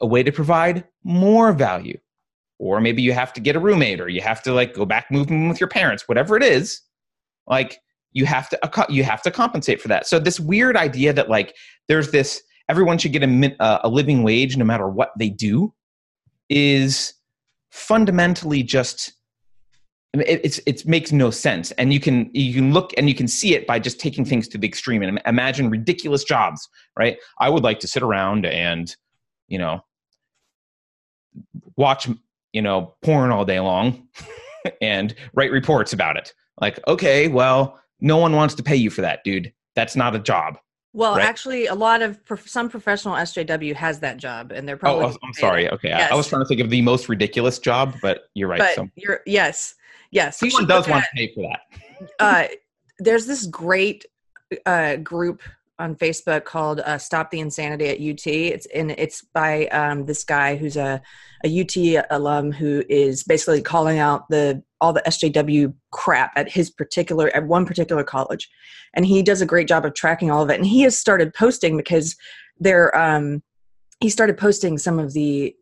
[0.00, 1.98] a way to provide more value.
[2.58, 5.10] Or maybe you have to get a roommate or you have to like go back
[5.10, 6.80] moving with your parents, whatever it is.
[7.46, 7.80] Like
[8.12, 10.06] you have to you have to compensate for that.
[10.06, 11.54] So this weird idea that like
[11.88, 15.74] there's this everyone should get a, uh, a living wage no matter what they do
[16.48, 17.14] is
[17.70, 19.12] fundamentally just
[20.22, 23.28] it, it's it makes no sense and you can you can look and you can
[23.28, 27.48] see it by just taking things to the extreme and imagine ridiculous jobs right i
[27.48, 28.96] would like to sit around and
[29.48, 29.84] you know
[31.76, 32.08] watch
[32.52, 34.06] you know porn all day long
[34.80, 39.00] and write reports about it like okay well no one wants to pay you for
[39.00, 40.58] that dude that's not a job
[40.96, 41.24] well, right?
[41.24, 45.06] actually, a lot of prof- some professional SJW has that job, and they're oh, probably.
[45.06, 45.68] Oh, I'm sorry.
[45.68, 46.08] Okay, yes.
[46.08, 48.60] I, I, was trying to think of the most ridiculous job, but you're right.
[48.60, 48.88] But so.
[48.94, 49.74] you're yes,
[50.14, 50.38] yes.
[50.38, 52.10] Someone does want to pay for that.
[52.20, 52.48] uh,
[52.98, 54.06] there's this great
[54.64, 55.42] uh, group
[55.78, 60.24] on Facebook called uh, "Stop the Insanity at UT." It's and it's by um, this
[60.24, 61.02] guy who's a
[61.44, 66.70] a UT alum who is basically calling out the all the SJW crap at his
[66.70, 68.48] particular at one particular college,
[68.94, 70.56] and he does a great job of tracking all of it.
[70.56, 72.16] And he has started posting because
[72.58, 73.42] they're um,
[74.00, 75.54] he started posting some of the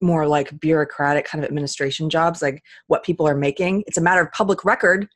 [0.00, 3.84] more like bureaucratic kind of administration jobs, like what people are making.
[3.86, 5.08] It's a matter of public record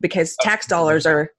[0.00, 1.30] because oh, tax dollars are,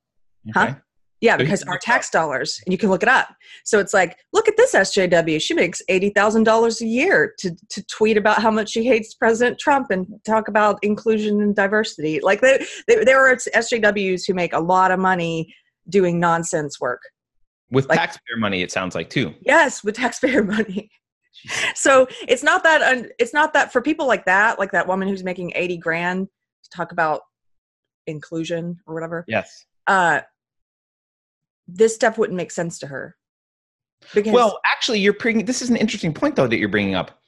[0.49, 0.71] okay.
[0.71, 0.75] huh?
[1.21, 3.29] Yeah, because our tax dollars, and you can look it up.
[3.63, 5.41] So it's like, look at this SJW.
[5.41, 9.13] She makes eighty thousand dollars a year to to tweet about how much she hates
[9.15, 12.19] President Trump and talk about inclusion and diversity.
[12.21, 15.55] Like they, they, there are SJWs who make a lot of money
[15.89, 17.01] doing nonsense work
[17.71, 18.61] with like, taxpayer money.
[18.61, 19.33] It sounds like too.
[19.41, 20.91] Yes, with taxpayer money.
[21.75, 25.07] So it's not that un, it's not that for people like that, like that woman
[25.07, 26.27] who's making eighty grand
[26.63, 27.21] to talk about
[28.07, 29.25] inclusion or whatever.
[29.27, 29.65] Yes.
[29.87, 30.21] Uh,
[31.67, 33.15] this stuff wouldn't make sense to her.
[34.13, 35.45] Because well, actually, you're bringing.
[35.45, 37.19] This is an interesting point, though, that you're bringing up.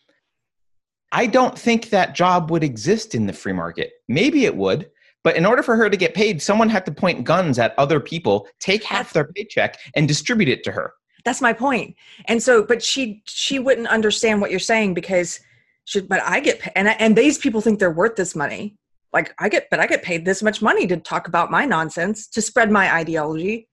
[1.12, 3.91] I don't think that job would exist in the free market.
[4.08, 4.89] Maybe it would,
[5.23, 7.99] but in order for her to get paid, someone had to point guns at other
[7.99, 10.93] people, take half their paycheck, and distribute it to her.
[11.28, 11.96] That's my point.
[12.26, 15.42] And so, but she she wouldn't understand what you're saying because
[15.84, 16.00] she.
[16.00, 18.78] But I get and and these people think they're worth this money.
[19.12, 22.28] Like I get, but I get paid this much money to talk about my nonsense
[22.30, 23.68] to spread my ideology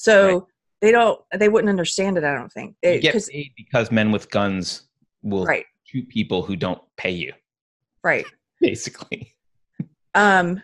[0.00, 0.42] so right.
[0.80, 2.76] they don't they wouldn't understand it, I don't think.
[2.82, 4.88] They, you get paid because men with guns
[5.22, 5.66] will right.
[5.84, 7.34] shoot people who don't pay you.
[8.02, 8.24] Right.
[8.60, 9.34] Basically.
[10.14, 10.62] Um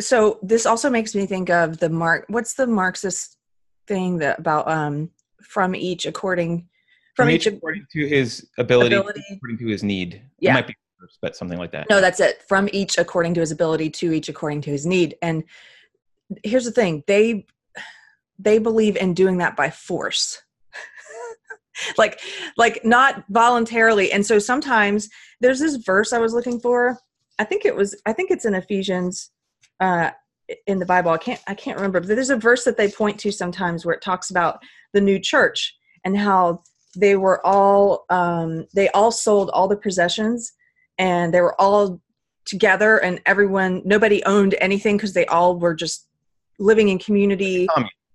[0.00, 3.36] so this also makes me think of the mark what's the Marxist
[3.86, 5.10] thing that about um
[5.44, 6.68] from each according
[7.14, 10.22] from, from each, each, according to his ability, ability, according to his need.
[10.40, 10.50] Yeah.
[10.50, 10.74] It might be
[11.20, 11.88] but something like that.
[11.90, 12.42] No, that's it.
[12.48, 15.16] From each according to his ability to each according to his need.
[15.20, 15.44] And
[16.42, 17.46] here's the thing, they
[18.38, 20.42] they believe in doing that by force
[21.98, 22.20] like
[22.56, 25.08] like not voluntarily and so sometimes
[25.40, 26.98] there's this verse i was looking for
[27.38, 29.30] i think it was i think it's in ephesians
[29.80, 30.10] uh
[30.66, 33.18] in the bible i can't i can't remember but there's a verse that they point
[33.18, 34.60] to sometimes where it talks about
[34.94, 36.62] the new church and how
[36.96, 40.52] they were all um they all sold all the possessions
[40.98, 42.00] and they were all
[42.46, 46.08] together and everyone nobody owned anything because they all were just
[46.58, 47.66] living in community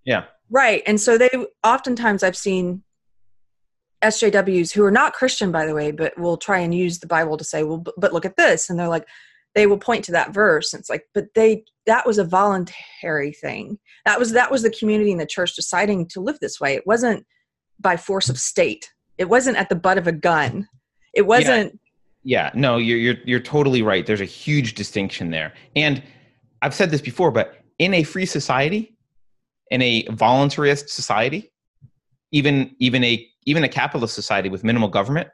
[0.09, 0.25] yeah.
[0.49, 0.81] Right.
[0.87, 1.29] And so they
[1.63, 2.83] oftentimes I've seen
[4.01, 7.37] SJWs who are not Christian, by the way, but will try and use the Bible
[7.37, 8.69] to say, well, but look at this.
[8.69, 9.07] And they're like,
[9.59, 10.73] they will point to that verse.
[10.73, 13.77] And it's like, but they, that was a voluntary thing.
[14.05, 16.75] That was, that was the community and the church deciding to live this way.
[16.75, 17.25] It wasn't
[17.79, 18.89] by force of state.
[19.17, 20.67] It wasn't at the butt of a gun.
[21.13, 21.77] It wasn't.
[22.23, 22.51] Yeah.
[22.53, 22.59] yeah.
[22.59, 24.05] No, you're, you're, you're totally right.
[24.05, 25.53] There's a huge distinction there.
[25.75, 26.01] And
[26.61, 28.95] I've said this before, but in a free society,
[29.71, 31.51] in a voluntarist society,
[32.31, 35.29] even even a even a capitalist society with minimal government,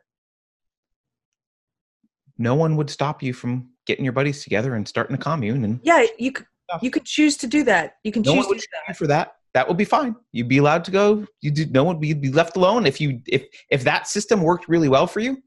[2.38, 5.64] no one would stop you from getting your buddies together and starting a commune.
[5.64, 6.46] And yeah, you could
[6.82, 7.98] you could choose to do that.
[8.04, 8.98] You can no choose to do that.
[8.98, 9.36] for that.
[9.54, 10.16] That would be fine.
[10.32, 11.26] You'd be allowed to go.
[11.42, 14.68] You do, no one would be left alone if you if if that system worked
[14.68, 15.42] really well for you.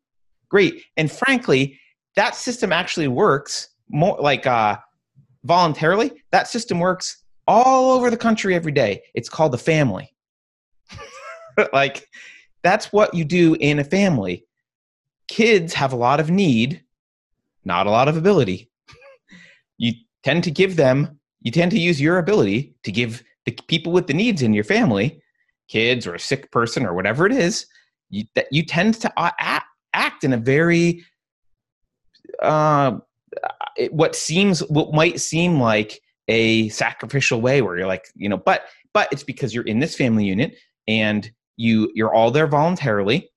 [0.48, 0.84] Great.
[0.96, 1.78] And frankly,
[2.16, 4.78] that system actually works more like uh,
[5.44, 6.12] voluntarily.
[6.32, 9.02] That system works all over the country every day.
[9.14, 10.14] It's called the family.
[11.72, 12.06] like
[12.62, 14.46] that's what you do in a family.
[15.28, 16.82] Kids have a lot of need,
[17.64, 18.70] not a lot of ability.
[19.78, 19.92] you
[20.24, 24.06] tend to give them, you tend to use your ability to give the people with
[24.06, 25.22] the needs in your family,
[25.68, 27.66] kids or a sick person or whatever it is,
[28.10, 31.04] you, that you tend to uh, act, act in a very
[32.42, 32.98] uh,
[33.90, 38.64] what seems what might seem like a sacrificial way where you're like you know but
[38.92, 43.30] but it's because you're in this family unit and you you're all there voluntarily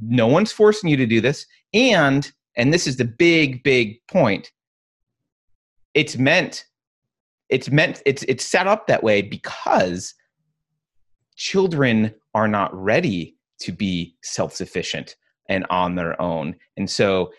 [0.00, 1.46] no one's forcing you to do this.
[1.72, 4.50] And and this is the big big point
[5.94, 6.66] it's meant
[7.48, 10.14] it's meant it's it's set up that way because
[11.36, 15.16] children are not ready to be self-sufficient
[15.48, 16.54] and on their own.
[16.76, 17.32] And so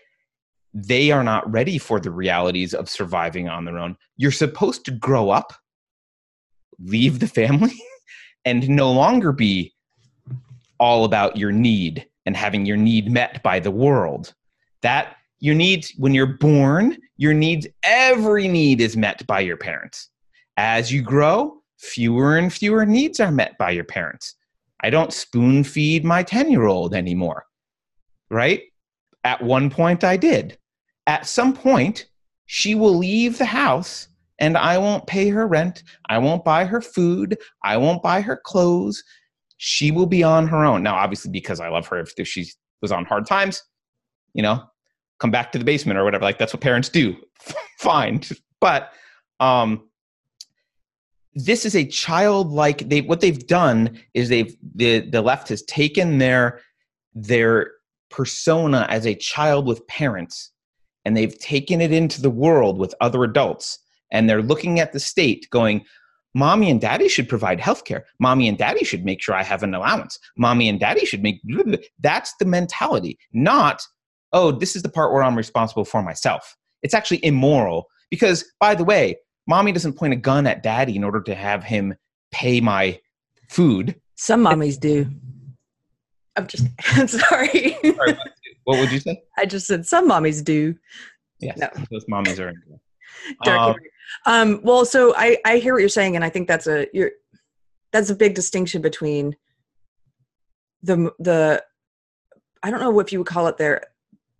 [0.74, 3.98] they are not ready for the realities of surviving on their own.
[4.18, 5.54] You're supposed to grow up
[6.84, 7.80] leave the family
[8.46, 9.74] and no longer be
[10.80, 14.34] all about your need and having your need met by the world.
[14.82, 20.10] That your needs when you're born your needs every need is met by your parents.
[20.58, 24.36] As you grow fewer and fewer needs are met by your parents.
[24.84, 27.46] I don't spoon feed my 10 year old anymore
[28.32, 28.64] right?
[29.24, 30.58] At one point i did.
[31.06, 32.08] At some point
[32.48, 34.08] she will leave the house
[34.40, 35.84] and i won't pay her rent.
[36.10, 37.38] I won't buy her food.
[37.64, 39.04] I won't buy her clothes
[39.64, 40.82] she will be on her own.
[40.82, 42.48] Now obviously because i love her if she
[42.82, 43.62] was on hard times
[44.34, 44.64] you know
[45.20, 47.16] come back to the basement or whatever like that's what parents do.
[47.78, 48.24] Fine.
[48.60, 48.92] But
[49.40, 49.88] um
[51.36, 56.18] this is a childlike they what they've done is they've the the left has taken
[56.18, 56.60] their
[57.14, 57.72] their
[58.10, 60.52] persona as a child with parents
[61.06, 63.78] and they've taken it into the world with other adults
[64.12, 65.86] and they're looking at the state going
[66.34, 69.64] mommy and daddy should provide health care mommy and daddy should make sure i have
[69.64, 71.42] an allowance mommy and daddy should make
[72.00, 73.82] that's the mentality not
[74.34, 78.74] oh this is the part where i'm responsible for myself it's actually immoral because by
[78.76, 79.16] the way
[79.48, 81.94] mommy doesn't point a gun at daddy in order to have him
[82.32, 82.98] pay my
[83.50, 85.08] food Some mommies do.
[86.38, 86.66] I'm just
[86.96, 87.76] I'm sorry.
[87.84, 88.18] Sorry,
[88.64, 90.76] what would you say I just said some mommies do.
[91.42, 91.68] yes No.
[91.92, 92.80] those mommies are into it.
[93.44, 93.76] Dark Um.
[94.26, 97.12] Um well so I I hear what you're saying and I think that's a you're
[97.92, 99.36] that's a big distinction between
[100.84, 101.64] the the
[102.64, 103.88] I don't know if you would call it their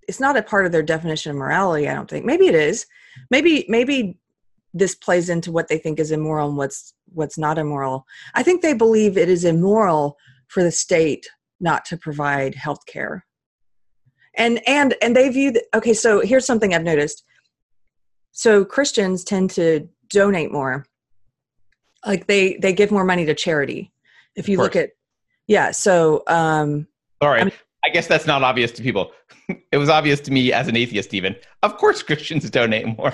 [0.08, 2.26] it's not a part of their definition of morality I don't think.
[2.26, 2.86] Maybe it is.
[3.30, 4.18] Maybe maybe
[4.74, 8.06] this plays into what they think is immoral and what's what's not immoral.
[8.36, 11.28] I think they believe it is immoral for the state
[11.60, 13.26] not to provide health care.
[14.36, 17.24] And and and they view the, okay so here's something I've noticed
[18.32, 20.86] so christians tend to donate more
[22.06, 23.92] like they they give more money to charity
[24.36, 24.90] if you look at
[25.48, 26.88] yeah so um
[27.22, 27.42] All right.
[27.42, 29.12] I mean- I guess that's not obvious to people.
[29.72, 31.36] it was obvious to me as an atheist, even.
[31.64, 33.12] Of course, Christians donate more,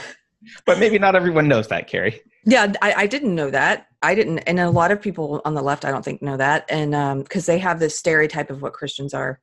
[0.66, 2.20] but maybe not everyone knows that, Keri.
[2.46, 5.62] yeah I, I didn't know that i didn't and a lot of people on the
[5.62, 8.74] left i don't think know that and um because they have this stereotype of what
[8.74, 9.40] christians are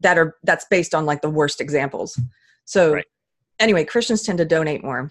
[0.00, 2.18] that are that's based on like the worst examples
[2.64, 3.04] so Right.
[3.60, 5.10] Anyway christians tend to donate more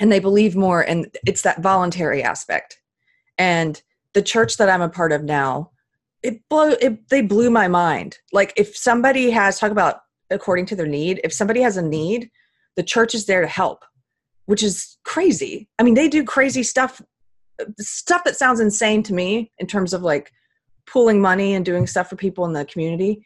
[0.00, 2.80] and they believe more and it's that voluntary aspect.
[3.38, 3.80] And
[4.14, 5.70] the church that i'm a part of now
[6.22, 8.18] it blow it they blew my mind.
[8.32, 12.30] Like if somebody has talk about according to their need if somebody has a need
[12.76, 13.84] the church is there to help
[14.46, 15.68] which is crazy.
[15.78, 17.00] I mean they do crazy stuff
[17.78, 20.32] stuff that sounds insane to me in terms of like
[20.86, 23.24] pooling money and doing stuff for people in the community.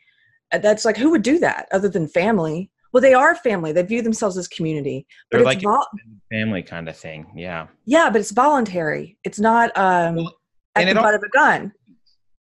[0.52, 4.00] That's like who would do that other than family well they are family they view
[4.00, 5.86] themselves as community but They're it's like vol-
[6.32, 7.26] family kind of thing.
[7.36, 7.66] Yeah.
[7.84, 10.34] yeah but it's voluntary it's not um Well,
[10.76, 11.72] at and the all- butt of a gun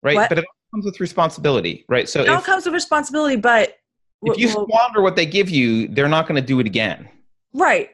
[0.04, 0.16] Right.
[0.16, 0.30] What?
[0.30, 2.10] But it all comes with responsibility, right?
[2.10, 3.76] So it all comes with responsibility but
[4.24, 7.08] if you well, squander what they give you, they're not going to do it again.
[7.54, 7.90] right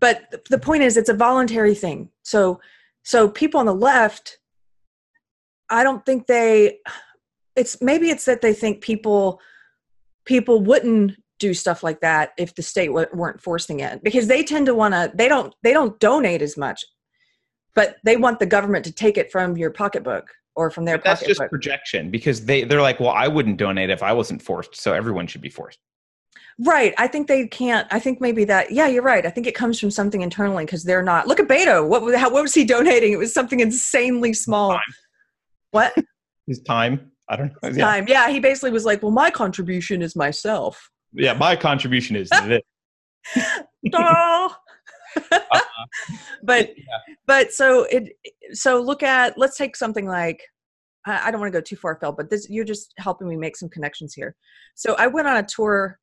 [0.00, 2.60] but the point is it's a voluntary thing so
[3.04, 4.38] so people on the left
[5.70, 6.78] i don't think they
[7.56, 9.40] it's maybe it's that they think people
[10.24, 14.42] people wouldn't do stuff like that if the state w- weren't forcing it because they
[14.44, 16.84] tend to want to they don't they don't donate as much
[17.74, 21.04] but they want the government to take it from your pocketbook or from their But
[21.04, 24.76] that's just projection because they they're like, well, I wouldn't donate if I wasn't forced,
[24.76, 25.78] so everyone should be forced.
[26.60, 26.94] Right.
[26.98, 27.88] I think they can't.
[27.90, 28.70] I think maybe that.
[28.70, 29.26] Yeah, you're right.
[29.26, 31.26] I think it comes from something internally because they're not.
[31.26, 31.86] Look at Beto.
[31.86, 33.12] What was how, what was he donating?
[33.12, 34.70] It was something insanely small.
[34.72, 34.80] Time.
[35.72, 35.94] What
[36.46, 37.68] His time, I don't know.
[37.68, 38.06] His Yeah, time?
[38.06, 42.62] Yeah, he basically was like, "Well, my contribution is myself." Yeah my contribution is this.
[43.92, 44.56] Oh.
[46.42, 46.70] but
[47.26, 48.16] but so it
[48.52, 50.42] so look at let's take something like
[51.06, 53.56] I don't want to go too far, Phil, but this you're just helping me make
[53.56, 54.34] some connections here.
[54.74, 55.98] So I went on a tour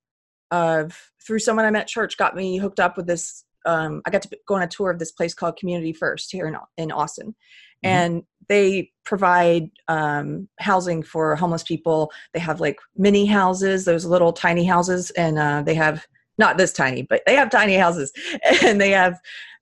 [0.51, 0.95] of
[1.25, 3.43] through someone I met at church, got me hooked up with this.
[3.65, 6.47] Um, I got to go on a tour of this place called Community First here
[6.47, 7.35] in in Austin,
[7.83, 12.11] and they provide um, housing for homeless people.
[12.33, 16.05] They have like mini houses, those little tiny houses, and uh, they have
[16.37, 18.11] not this tiny, but they have tiny houses,
[18.63, 19.19] and they have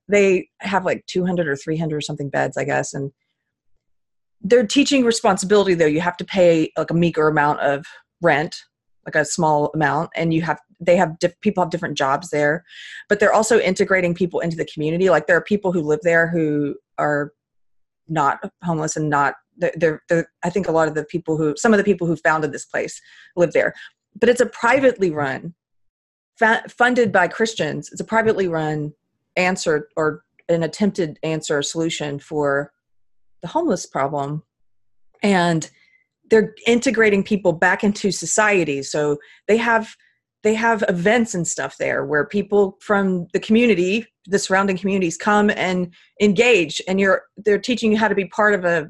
[0.07, 3.11] they have like 200 or 300 or something beds, I guess, and
[4.41, 5.85] they're teaching responsibility though.
[5.85, 7.85] You have to pay like a meager amount of
[8.21, 8.63] rent,
[9.05, 12.63] like a small amount, and you have they have diff- people have different jobs there,
[13.07, 15.09] but they're also integrating people into the community.
[15.09, 17.33] Like there are people who live there who are
[18.09, 19.35] not homeless and not
[19.75, 22.15] they're, they're, I think a lot of the people who some of the people who
[22.15, 23.01] founded this place
[23.35, 23.73] live there,
[24.17, 25.53] but it's a privately run,
[26.37, 27.89] fa- funded by Christians.
[27.91, 28.93] It's a privately run
[29.35, 32.71] answer or an attempted answer solution for
[33.41, 34.43] the homeless problem.
[35.21, 35.69] And
[36.29, 38.83] they're integrating people back into society.
[38.83, 39.17] So
[39.47, 39.95] they have
[40.43, 45.49] they have events and stuff there where people from the community the surrounding communities come
[45.51, 48.87] and engage and you're they're teaching you how to be part of a,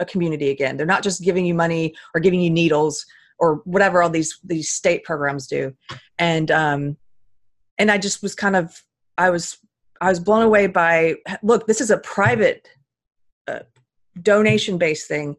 [0.00, 0.76] a community again.
[0.76, 3.06] They're not just giving you money or giving you needles
[3.38, 5.74] or whatever all these these state programs do.
[6.18, 6.96] And um
[7.78, 8.82] and i just was kind of
[9.16, 9.56] i was
[10.00, 12.68] i was blown away by look this is a private
[13.48, 13.60] uh,
[14.20, 15.36] donation based thing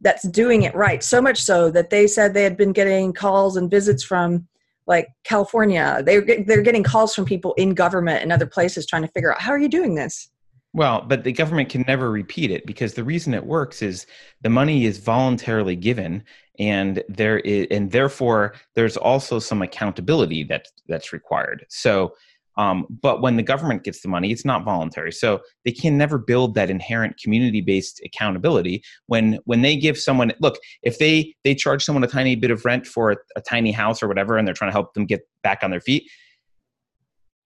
[0.00, 1.02] that's doing it right.
[1.02, 4.46] So much so that they said they had been getting calls and visits from
[4.86, 9.08] like california they're, they're getting calls from people in government and other places trying to
[9.08, 10.30] figure out how are you doing this
[10.74, 14.06] Well, but the government can never repeat it because the reason it works is
[14.42, 16.24] the money is voluntarily given,
[16.58, 21.64] and there is, and therefore there's also some accountability that that's required.
[21.68, 22.14] So,
[22.56, 25.12] um, but when the government gets the money, it's not voluntary.
[25.12, 28.82] So they can never build that inherent community-based accountability.
[29.06, 32.64] When when they give someone, look, if they they charge someone a tiny bit of
[32.64, 35.22] rent for a, a tiny house or whatever, and they're trying to help them get
[35.42, 36.08] back on their feet,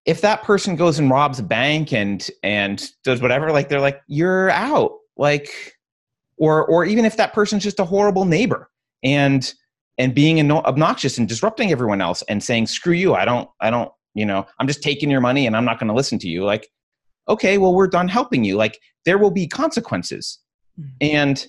[0.09, 4.01] if that person goes and robs a bank and and does whatever like they're like
[4.07, 5.75] you're out like
[6.39, 8.71] or or even if that person's just a horrible neighbor
[9.03, 9.53] and
[9.99, 13.93] and being obnoxious and disrupting everyone else and saying screw you i don't i don't
[14.15, 16.45] you know i'm just taking your money and i'm not going to listen to you.
[16.45, 16.69] Like
[17.29, 18.57] okay well we're done helping you.
[18.57, 20.39] Like there will be consequences.
[20.79, 20.93] Mhm.
[21.01, 21.47] and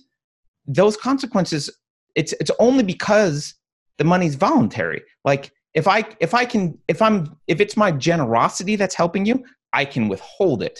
[0.68, 1.70] those consequences
[2.16, 3.54] it's it's only because
[3.98, 5.02] the money's voluntary.
[5.26, 9.44] Like if i if i can if i'm if it's my generosity that's helping you
[9.74, 10.80] i can withhold it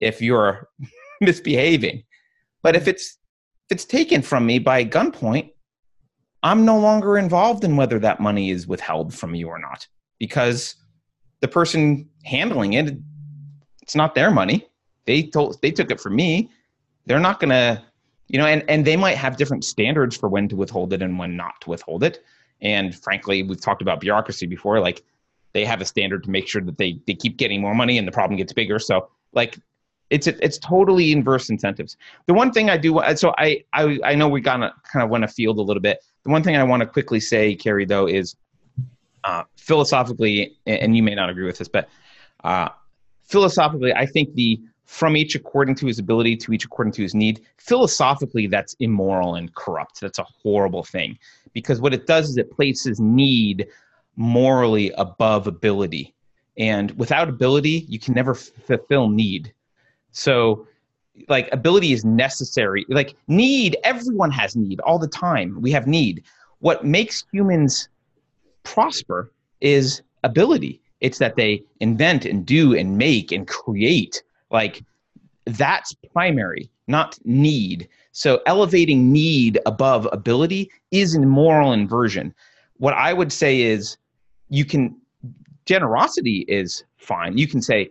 [0.00, 0.68] if you're
[1.20, 2.02] misbehaving.
[2.62, 3.16] But if it's
[3.70, 5.50] if it's taken from me by gunpoint
[6.42, 9.86] i'm no longer involved in whether that money is withheld from you or not.
[10.18, 10.74] Because
[11.40, 12.98] the person handling it
[13.88, 14.66] it's not their money.
[15.06, 16.50] They told they took it from me.
[17.06, 17.82] They're not to
[18.26, 21.18] you know and and they might have different standards for when to withhold it and
[21.18, 22.22] when not to withhold it.
[22.60, 25.02] And frankly we've talked about bureaucracy before like
[25.54, 28.06] they have a standard to make sure that they they keep getting more money and
[28.06, 28.78] the problem gets bigger.
[28.78, 29.58] So like
[30.10, 31.96] it's it's totally inverse incentives.
[32.26, 34.60] The one thing i do so i i, I know we got
[34.92, 36.04] kind of went afield a little bit.
[36.24, 38.36] The one thing i want to quickly say keri though is
[39.24, 41.88] uh, philosophically and you may not agree with this but
[42.44, 42.68] uh,
[43.24, 47.14] philosophically i think the from each according to his ability to each according to his
[47.14, 50.00] need philosophically that's immoral and corrupt.
[50.00, 51.18] That's a horrible thing.
[51.52, 53.68] Because what it does is it places need
[54.16, 56.14] morally above ability.
[56.56, 59.52] And without ability you can never fulfill need.
[60.12, 60.66] So
[61.28, 62.86] like ability is necessary.
[62.88, 65.60] Like need everyone has need all the time.
[65.60, 66.24] We have need.
[66.60, 67.90] What makes humans
[68.72, 70.80] prosper is ability.
[71.00, 74.22] It's that they invent and do and make and create.
[74.50, 74.82] Like
[75.46, 77.88] that's primary not need.
[78.12, 82.34] So elevating need above ability is a moral inversion.
[82.78, 83.96] What i would say is
[84.48, 84.96] you can
[85.66, 87.36] generosity is fine.
[87.36, 87.90] You can say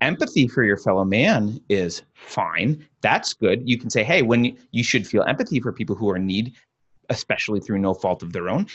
[0.00, 2.84] empathy for your fellow man is fine.
[3.00, 3.68] That's good.
[3.68, 6.54] You can say hey when you should feel empathy for people who are in need
[7.08, 8.66] especially through no fault of their own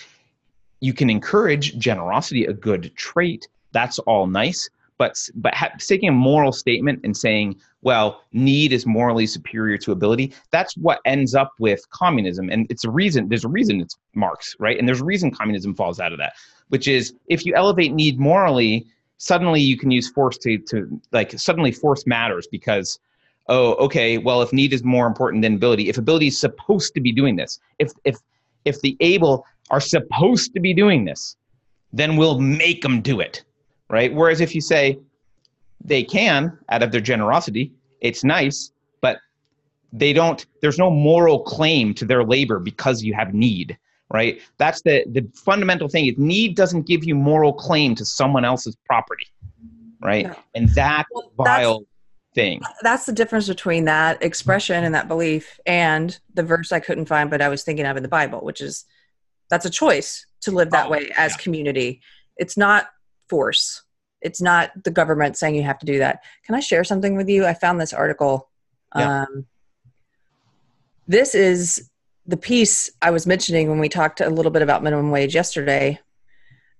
[0.80, 6.12] you can encourage generosity a good trait that's all nice but but ha- taking a
[6.12, 7.56] moral statement and saying
[7.88, 10.34] well, need is morally superior to ability.
[10.52, 12.50] That's what ends up with communism.
[12.50, 14.78] And it's a reason, there's a reason it's Marx, right?
[14.78, 16.34] And there's a reason communism falls out of that,
[16.68, 18.88] which is if you elevate need morally,
[19.20, 23.00] suddenly you can use force to, to like, suddenly force matters because,
[23.48, 27.00] oh, okay, well, if need is more important than ability, if ability is supposed to
[27.00, 28.18] be doing this, if, if,
[28.66, 31.36] if the able are supposed to be doing this,
[31.94, 33.44] then we'll make them do it,
[33.90, 34.14] right?
[34.14, 34.98] Whereas if you say,
[35.84, 37.72] they can out of their generosity.
[38.02, 39.18] It's nice, but
[39.94, 40.46] they don't.
[40.62, 43.78] There's no moral claim to their labor because you have need,
[44.12, 44.42] right?
[44.58, 46.08] That's the the fundamental thing.
[46.08, 49.28] Is need doesn't give you moral claim to someone else's property,
[50.02, 50.26] right?
[50.26, 50.36] Yeah.
[50.56, 51.84] And that well, vile
[52.36, 52.62] thing.
[52.82, 57.30] That's the difference between that expression and that belief and the verse I couldn't find,
[57.30, 58.86] but I was thinking of in the Bible, which is
[59.50, 61.38] that's a choice to live that oh, way as yeah.
[61.38, 62.02] community.
[62.38, 62.88] It's not
[63.30, 63.84] force
[64.22, 66.24] it's not the government saying you have to do that.
[66.44, 67.46] Can I share something with you?
[67.46, 68.50] I found this article.
[68.96, 69.22] Yeah.
[69.22, 69.46] Um,
[71.08, 71.90] this is
[72.26, 76.00] the piece I was mentioning when we talked a little bit about minimum wage yesterday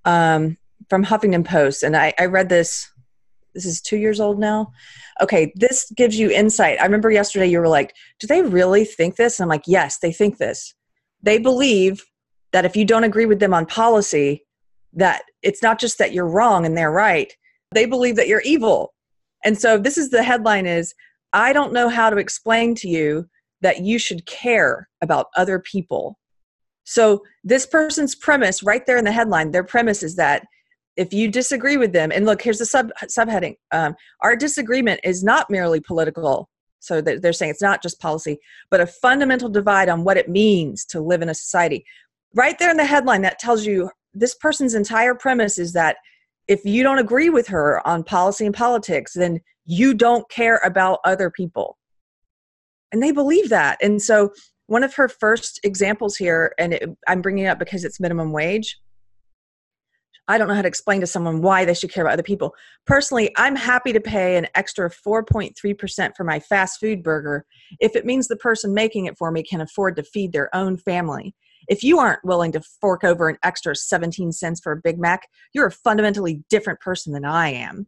[0.04, 0.58] um,
[0.90, 1.84] from Huffington Post.
[1.84, 2.90] And I, I read this.
[3.54, 4.72] This is two years old now.
[5.22, 6.80] Okay, this gives you insight.
[6.80, 9.40] I remember yesterday you were like, Do they really think this?
[9.40, 10.76] And I'm like, Yes, they think this.
[11.24, 12.04] They believe
[12.58, 14.44] that if you don't agree with them on policy,
[14.94, 17.32] that it's not just that you're wrong and they're right
[17.72, 18.94] they believe that you're evil.
[19.44, 20.94] And so this is the headline is
[21.34, 23.28] i don't know how to explain to you
[23.62, 26.18] that you should care about other people.
[26.86, 30.46] So this person's premise right there in the headline their premise is that
[30.96, 35.24] if you disagree with them and look here's the sub subheading um, our disagreement is
[35.24, 36.50] not merely political.
[36.80, 38.40] So they're saying it's not just policy
[38.72, 41.84] but a fundamental divide on what it means to live in a society
[42.34, 45.98] right there in the headline that tells you this person's entire premise is that
[46.48, 51.00] if you don't agree with her on policy and politics, then you don't care about
[51.04, 51.78] other people.
[52.92, 53.78] And they believe that.
[53.82, 54.32] And so,
[54.68, 58.34] one of her first examples here, and it, I'm bringing it up because it's minimum
[58.34, 58.78] wage.
[60.28, 62.54] I don't know how to explain to someone why they should care about other people.
[62.86, 67.46] Personally, I'm happy to pay an extra 4.3% for my fast food burger
[67.80, 70.76] if it means the person making it for me can afford to feed their own
[70.76, 71.34] family
[71.68, 75.28] if you aren't willing to fork over an extra 17 cents for a Big Mac,
[75.54, 77.88] you're a fundamentally different person than I am.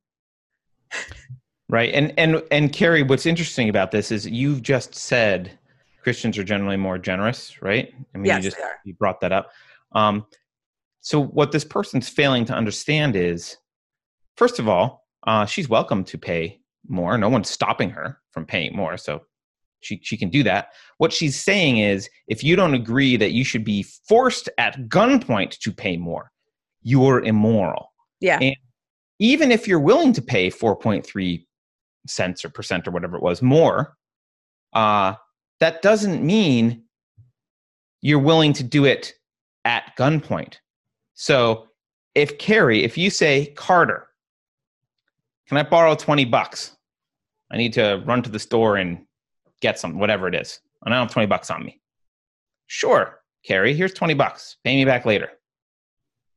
[1.70, 1.94] Right.
[1.94, 5.52] And and and Keri, what's interesting about this is you've just said
[6.02, 7.94] Christians are generally more generous, right?
[8.16, 9.52] I mean, yes, you just you brought that up.
[9.92, 10.26] Um,
[11.02, 13.58] so what this person's failing to understand is,
[14.36, 17.18] first of all, uh, she's welcome to pay more.
[17.20, 18.98] No one's stopping her from paying more.
[18.98, 19.22] So
[19.82, 20.70] she, she can do that.
[20.98, 25.58] What she's saying is if you don't agree that you should be forced at gunpoint
[25.60, 26.32] to pay more,
[26.82, 27.94] you're immoral.
[28.20, 28.40] Yeah.
[28.42, 28.56] And
[29.20, 31.46] even if you're willing to pay 4.3
[32.08, 33.96] cents or percent or whatever it was more,
[34.74, 35.14] uh,
[35.60, 36.84] that doesn't mean
[38.02, 39.14] you're willing to do it
[39.66, 40.56] at gunpoint.
[41.16, 41.68] So
[42.16, 44.08] if Keri, if you say, Carter,
[45.48, 46.78] can I borrow 20 bucks?
[47.52, 49.06] I need to run to the store and
[49.62, 50.60] get some, whatever it is.
[50.84, 51.82] And I don't have 20 bucks on me.
[52.68, 54.58] Sure, Keri, here's 20 bucks.
[54.64, 55.30] Pay me back later.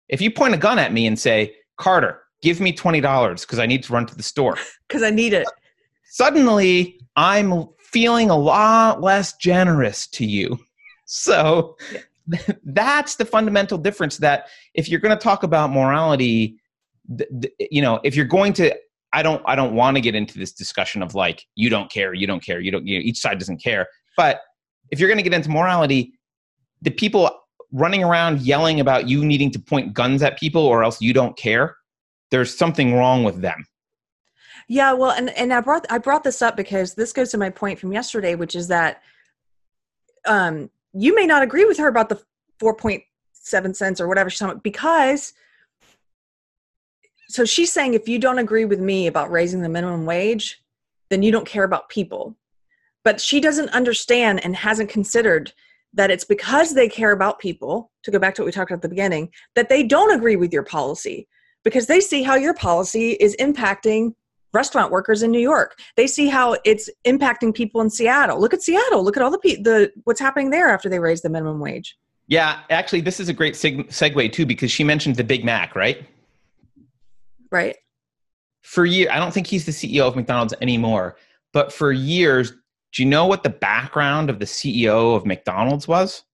[0.09, 3.66] If you point a gun at me and say, Carter, give me $20 because I
[3.66, 4.57] need to run to the store.
[4.89, 5.47] Because I need it.
[6.05, 10.59] Suddenly, I'm feeling a lot less generous to you.
[11.07, 12.39] So yeah.
[12.64, 16.59] that's the fundamental difference that if you're going to talk about morality,
[17.59, 18.77] you know, if you're going to
[19.13, 22.15] I don't I don't want to get into this discussion of like you don't care,
[22.15, 23.87] you don't care, you don't you know, each side doesn't care.
[24.17, 24.41] But
[24.91, 26.15] if you're going to get into morality,
[26.81, 27.31] the people
[27.73, 31.37] running around yelling about you needing to point guns at people or else you don't
[31.37, 31.77] care,
[32.31, 33.67] there's something wrong with them.
[34.69, 37.51] Yeah, well, and and I brought I brought this up because this goes to my
[37.51, 39.03] point from yesterday, which is that
[40.27, 42.23] um you may not agree with her about the
[42.63, 45.33] 4.7 cents or whatever she's talking about because
[47.33, 50.62] so she's saying if you don't agree with me about raising the minimum wage,
[51.09, 52.37] then you don't care about people.
[53.05, 55.53] But she doesn't understand and hasn't considered
[55.95, 58.78] that it's because they care about people, to go back to what we talked about
[58.78, 61.26] at the beginning, that they don't agree with your policy
[61.64, 64.14] because they see how your policy is impacting
[64.53, 65.78] restaurant workers in New York.
[65.97, 68.39] They see how it's impacting people in Seattle.
[68.39, 69.03] Look at Seattle.
[69.03, 71.97] Look at all the pe- the what's happening there after they raise the minimum wage.
[72.26, 75.74] Yeah, actually, this is a great seg- segue too because she mentioned the Big Mac,
[75.74, 76.07] right?
[77.53, 77.76] Right.
[78.62, 81.16] For years, I don't think he's the CEO of McDonald's anymore,
[81.53, 82.53] but for years,
[82.92, 86.24] do you know what the background of the CEO of McDonald's was?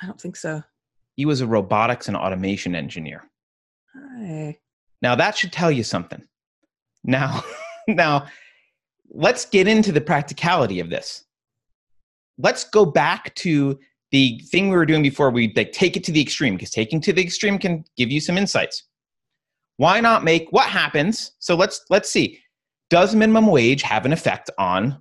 [0.00, 0.62] I don't think so.
[1.16, 3.24] He was a robotics and automation engineer.
[3.94, 4.58] Hi.
[5.00, 6.22] Now that should tell you something.
[7.04, 7.42] Now,
[7.88, 8.26] now,
[9.10, 11.24] let's get into the practicality of this.
[12.38, 13.78] Let's go back to
[14.10, 17.00] the thing we were doing before we like take it to the extreme because taking
[17.02, 18.84] to the extreme can give you some insights.
[19.76, 21.32] Why not make what happens?
[21.38, 22.38] So let's let's see.
[22.90, 25.00] Does minimum wage have an effect on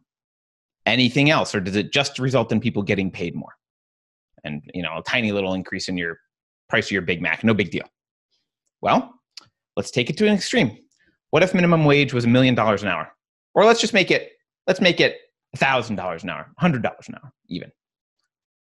[0.86, 3.54] anything else or does it just result in people getting paid more?
[4.44, 6.18] And you know, a tiny little increase in your
[6.70, 7.86] price of your Big Mac, no big deal.
[8.82, 9.14] Well,
[9.76, 10.78] let's take it to an extreme.
[11.30, 13.12] What if minimum wage was a million dollars an hour?
[13.54, 14.32] Or let's just make it
[14.68, 15.18] let's make it
[15.58, 17.72] thousand dollars an hour, hundred dollars an hour, even.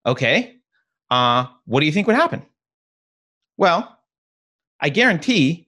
[0.06, 0.56] Okay,
[1.12, 2.44] uh, what do you think would happen?
[3.58, 3.98] Well,
[4.80, 5.67] I guarantee.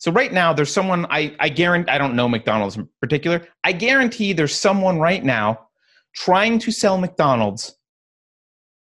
[0.00, 3.46] So right now, there's someone I I guarantee I don't know McDonald's in particular.
[3.64, 5.68] I guarantee there's someone right now
[6.14, 7.76] trying to sell McDonald's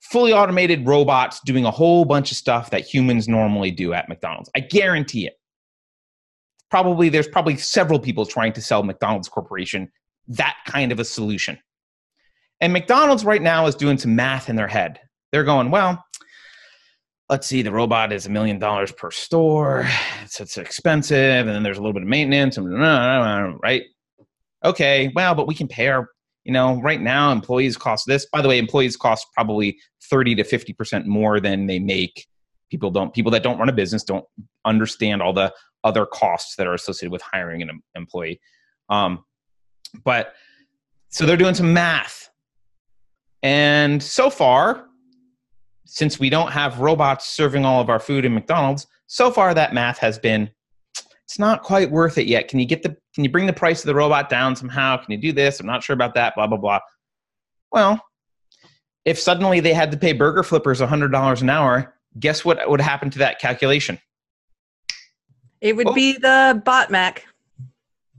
[0.01, 4.51] fully automated robots doing a whole bunch of stuff that humans normally do at McDonald's.
[4.57, 5.35] I guarantee it.
[6.71, 9.93] Probably there's probably several people trying to sell McDonald's Corporation
[10.29, 11.59] that kind of a solution.
[12.63, 15.01] And McDonald's right now is doing some math in their head.
[15.33, 16.03] They're going, well,
[17.29, 19.89] let's see, the robot is a million dollars per store.
[20.25, 21.47] It's, it's expensive.
[21.47, 22.57] And then there's a little bit of maintenance.
[22.57, 23.83] Right?
[24.65, 26.09] Okay, well, but we can pay our,
[26.45, 28.27] you know, right now employees cost this.
[28.33, 32.27] By the way, employees cost probably 30 to 50% more than they make.
[32.71, 34.25] People don't, people that don't run a business don't
[34.65, 35.53] understand all the
[35.85, 38.41] other costs that are associated with hiring an employee.
[38.89, 39.25] Um,
[40.05, 40.33] but
[41.11, 42.31] so they're doing some math
[43.45, 44.87] and so far,
[45.85, 49.75] since we don't have robots serving all of our food in McDonald's, so far that
[49.75, 50.51] math has been
[51.25, 52.49] it's not quite worth it yet.
[52.49, 54.97] Can you get the can you bring the price of the robot down somehow?
[54.99, 55.59] Can you do this?
[55.59, 56.81] I'm not sure about that, blah blah blah.
[57.73, 58.01] Well,
[59.05, 63.11] if suddenly they had to pay burger flippers $100 an hour, guess what would happen
[63.11, 63.99] to that calculation?
[65.61, 65.95] It would oh.
[65.95, 67.25] be the bot Mac.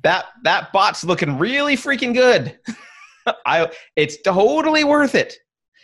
[0.03, 2.59] That that bot's looking really freaking good.
[3.45, 5.37] I it's totally worth it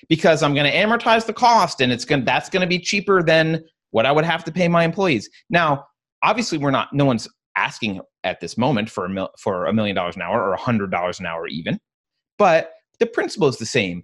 [0.09, 3.23] because I'm going to amortize the cost and it's going that's going to be cheaper
[3.23, 5.29] than what I would have to pay my employees.
[5.49, 5.85] Now,
[6.23, 7.27] obviously we're not no one's
[7.57, 10.59] asking at this moment for a mil, for a million dollars an hour or a
[10.59, 11.79] hundred dollars an hour even,
[12.37, 14.03] but the principle is the same.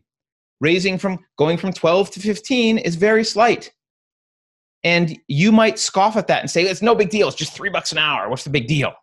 [0.60, 3.72] Raising from going from 12 to 15 is very slight.
[4.84, 7.28] And you might scoff at that and say, it's no big deal.
[7.28, 8.28] It's just three bucks an hour.
[8.30, 8.94] What's the big deal?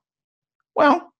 [0.75, 1.13] Well,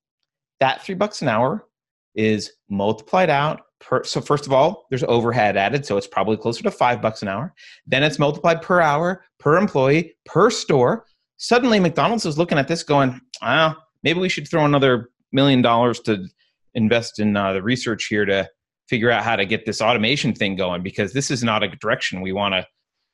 [0.61, 1.67] that three bucks an hour
[2.15, 6.63] is multiplied out per so first of all there's overhead added so it's probably closer
[6.63, 7.55] to five bucks an hour.
[7.87, 11.07] Then it's multiplied per hour per employee per store.
[11.37, 16.01] Suddenly mcdonald's is looking at this going ah maybe we should throw another million dollars
[16.01, 16.27] to
[16.75, 18.49] invest in uh, the research here to
[18.89, 22.21] figure out how to get this automation thing going because this is not a direction
[22.21, 22.67] we want to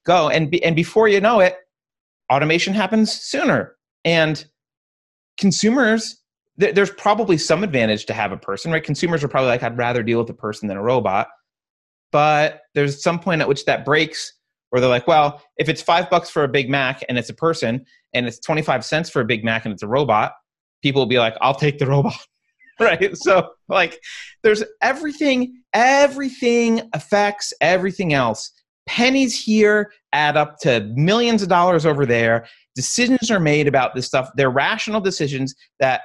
[0.05, 0.29] go.
[0.29, 1.57] And be, and before you know it
[2.31, 3.77] automation happens sooner.
[4.05, 4.45] And
[5.39, 6.23] consumers
[6.59, 8.83] th- there's probably some advantage to have a person, right?
[8.83, 11.29] Consumers are probably like, I'd rather deal with a person than a robot.
[12.13, 14.33] But there's some point at which that breaks
[14.71, 17.35] where they're like, well, if it's five bucks for a Big Mac and it's a
[17.35, 17.85] person,
[18.15, 20.33] and it's 25 cents for a Big Mac and it's a robot,
[20.83, 22.15] people will be like, I'll take the robot.
[22.81, 23.17] right?
[23.17, 24.01] So, like,
[24.43, 28.51] there's everything, everything affects everything else.
[28.87, 32.47] Pennies here add up to millions of dollars over there.
[32.75, 34.31] Decisions are made about this stuff.
[34.35, 36.03] They're rational decisions that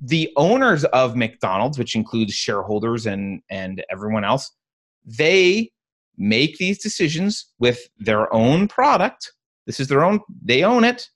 [0.00, 4.50] the owners of McDonald's, which includes shareholders and and everyone else,
[5.04, 5.70] they
[6.16, 9.32] make these decisions with their own product.
[9.66, 11.08] This is their own; they own it,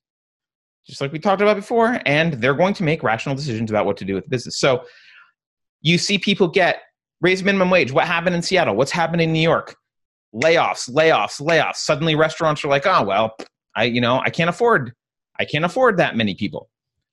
[0.87, 3.97] just like we talked about before, and they're going to make rational decisions about what
[3.99, 4.59] to do with the business.
[4.59, 4.85] So,
[5.81, 6.83] you see people get
[7.21, 7.93] raise minimum wage.
[7.93, 8.75] What happened in Seattle?
[8.75, 9.77] What's happened in New York?
[10.35, 11.77] Layoffs, layoffs, layoffs.
[11.77, 13.37] Suddenly, restaurants are like, oh well,
[13.77, 14.93] I you know I can't afford,
[15.39, 16.69] I can't afford that many people.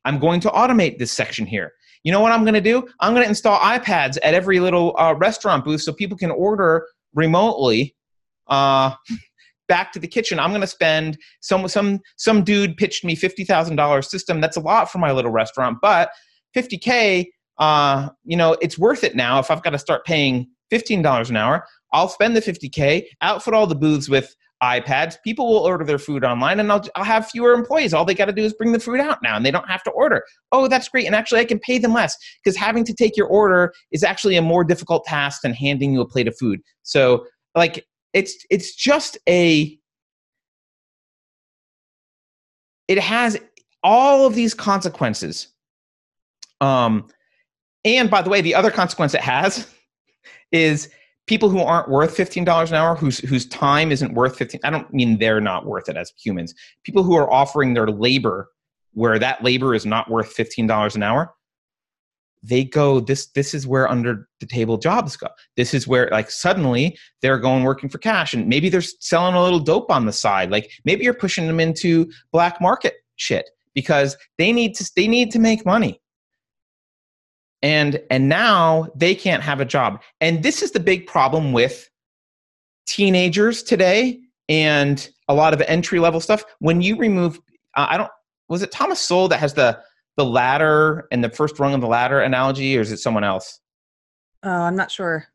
[0.10, 1.72] I'm going to automate this section here.
[2.04, 2.88] You know what I'm going to do?
[3.00, 6.88] I'm going to install iPads at every little uh, restaurant booth so people can order
[7.14, 7.96] remotely
[8.48, 8.96] uh,
[9.68, 10.40] back to the kitchen.
[10.40, 14.42] I'm going to spend some some some dude pitched me fifty thousand dollars system.
[14.42, 16.10] That's a lot for my little restaurant, but
[16.58, 17.28] 50k.
[17.60, 19.38] Uh, you know, it's worth it now.
[19.38, 23.54] If I've got to start paying fifteen dollars an hour, I'll spend the 50k, outfit
[23.54, 25.16] all the booths with iPads.
[25.24, 27.94] People will order their food online and I'll, I'll have fewer employees.
[27.94, 29.84] All they got to do is bring the food out now and they don't have
[29.84, 30.24] to order.
[30.52, 31.06] Oh, that's great.
[31.06, 34.36] And actually, I can pay them less because having to take your order is actually
[34.36, 36.60] a more difficult task than handing you a plate of food.
[36.84, 39.78] So, like, it's it's just a
[42.88, 43.38] it has
[43.84, 45.50] all of these consequences
[46.60, 47.08] um
[47.86, 49.72] and by the way the other consequence it has
[50.52, 50.90] is
[51.30, 54.92] people who aren't worth $15 an hour whose whose time isn't worth 15 i don't
[54.92, 56.56] mean they're not worth it as humans.
[56.84, 58.50] People who are offering their labor
[58.94, 61.32] where that labor is not worth $15 an hour
[62.42, 65.28] they go this this is where under the table jobs go.
[65.56, 69.44] This is where like suddenly they're going working for cash and maybe they're selling a
[69.44, 70.50] little dope on the side.
[70.50, 75.32] Like maybe you're pushing them into black market shit because they need to they need
[75.32, 76.02] to make money
[77.62, 81.90] and and now they can't have a job and this is the big problem with
[82.86, 87.38] teenagers today and a lot of entry level stuff when you remove
[87.76, 88.12] uh, i don't
[88.48, 89.80] was it thomas sowell that has the
[90.20, 93.62] the ladder and the first rung of the ladder analogy, or is it someone else?
[94.44, 95.26] Oh, I'm not sure.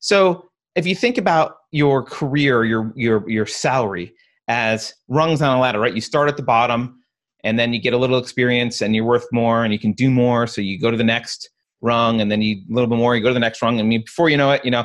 [0.00, 4.14] So if you think about your career, your your your salary
[4.48, 5.94] as rungs on a ladder, right?
[5.94, 7.02] You start at the bottom
[7.44, 10.10] and then you get a little experience and you're worth more and you can do
[10.10, 10.46] more.
[10.46, 13.22] So you go to the next rung and then you a little bit more, you
[13.22, 13.78] go to the next rung.
[13.78, 14.84] And before you know it, you know,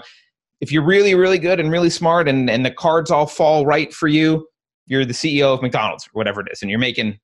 [0.62, 3.94] if you're really, really good and really smart and, and the cards all fall right
[3.94, 4.48] for you,
[4.86, 7.20] you're the CEO of McDonald's or whatever it is, and you're making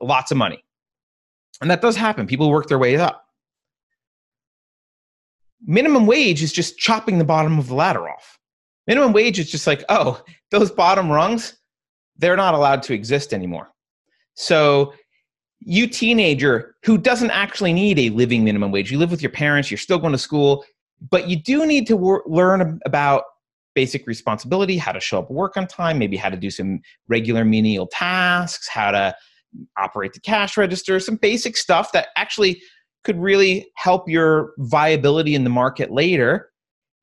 [0.00, 0.64] lots of money.
[1.60, 2.26] And that does happen.
[2.26, 3.24] People work their way up.
[5.66, 8.38] Minimum wage is just chopping the bottom of the ladder off.
[8.86, 11.58] Minimum wage is just like, oh, those bottom rungs,
[12.16, 13.70] they're not allowed to exist anymore.
[14.34, 14.92] So,
[15.60, 19.70] you teenager who doesn't actually need a living minimum wage, you live with your parents,
[19.70, 20.64] you're still going to school,
[21.10, 23.24] but you do need to wor- learn about
[23.74, 27.44] basic responsibility, how to show up work on time, maybe how to do some regular
[27.44, 29.14] menial tasks, how to
[29.78, 32.60] operate the cash register, some basic stuff that actually
[33.04, 36.50] could really help your viability in the market later.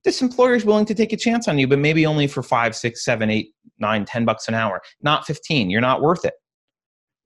[0.04, 2.76] This employer is willing to take a chance on you, but maybe only for five,
[2.76, 3.50] six, seven, eight,
[3.80, 5.70] nine, ten bucks an hour, not 15.
[5.70, 6.34] You're not worth it.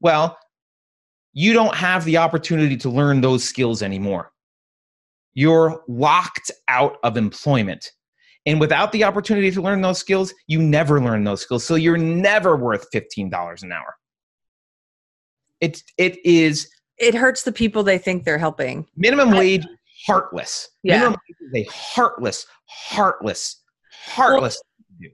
[0.02, 0.38] Well,
[1.34, 4.32] you don't have the opportunity to learn those skills anymore.
[5.34, 7.92] You're locked out of employment.
[8.46, 11.64] And without the opportunity to learn those skills, you never learn those skills.
[11.64, 13.96] So you're never worth $15 an hour.
[15.62, 18.88] It's it is it hurts the people they think they're helping.
[18.98, 19.66] Minimum wage
[20.08, 20.70] heartless.
[20.82, 20.98] Yeah.
[20.98, 23.62] Minimum wage is a heartless, heartless,
[24.06, 24.60] heartless.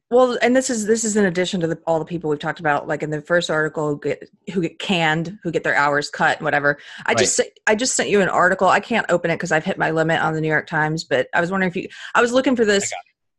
[0.10, 2.60] Well, and this is this is in addition to the, all the people we've talked
[2.60, 6.10] about, like in the first article, who get who get canned, who get their hours
[6.10, 6.78] cut, and whatever.
[7.06, 7.18] I right.
[7.18, 8.68] just I just sent you an article.
[8.68, 11.04] I can't open it because I've hit my limit on the New York Times.
[11.04, 12.92] But I was wondering if you, I was looking for this.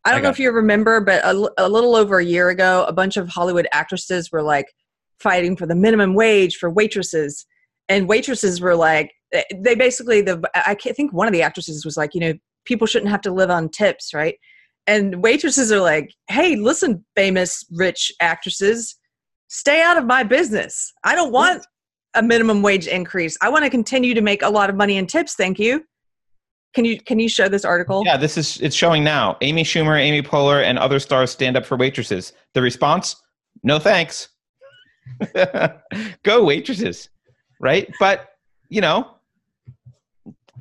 [0.05, 2.49] I, I don't I know if you remember, but a, a little over a year
[2.49, 4.67] ago, a bunch of Hollywood actresses were like,
[5.21, 7.47] fighting for the minimum wage for waitresses
[7.89, 9.13] and waitresses were like
[9.55, 12.33] they basically the i think one of the actresses was like you know
[12.65, 14.37] people shouldn't have to live on tips right
[14.89, 18.99] and waitresses are like hey listen famous rich actresses
[19.49, 20.93] stay out of my business.
[21.05, 21.67] I don't want
[22.15, 23.37] a minimum wage increase.
[23.43, 25.85] I want to continue to make a lot of money in tips thank you.
[26.75, 28.03] Can you can you show this article?
[28.05, 29.37] Yeah this is it's showing now.
[29.41, 32.33] Amy schumer amy poehler and other stars stand up for waitresses.
[32.55, 33.17] The response?
[33.63, 34.29] No thanks.
[36.25, 37.09] Go waitresses
[37.61, 37.91] right?
[37.99, 38.29] But
[38.69, 39.15] you know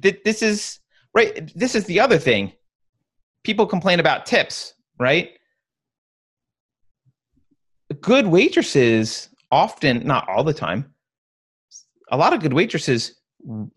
[0.02, 0.80] th- this is
[1.14, 2.54] right this is the other thing
[3.48, 5.30] people complain about tips right
[8.02, 10.94] good waitresses often not all the time
[12.12, 13.16] a lot of good waitresses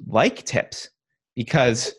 [0.08, 0.90] like tips
[1.36, 1.94] because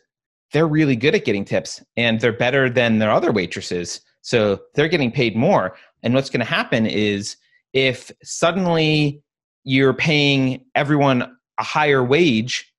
[0.51, 4.89] they're really good at getting tips and they're better than their other waitresses so they're
[4.89, 7.37] getting paid more and what's going to happen is
[7.71, 9.23] if suddenly
[9.63, 12.69] you're paying everyone a higher wage,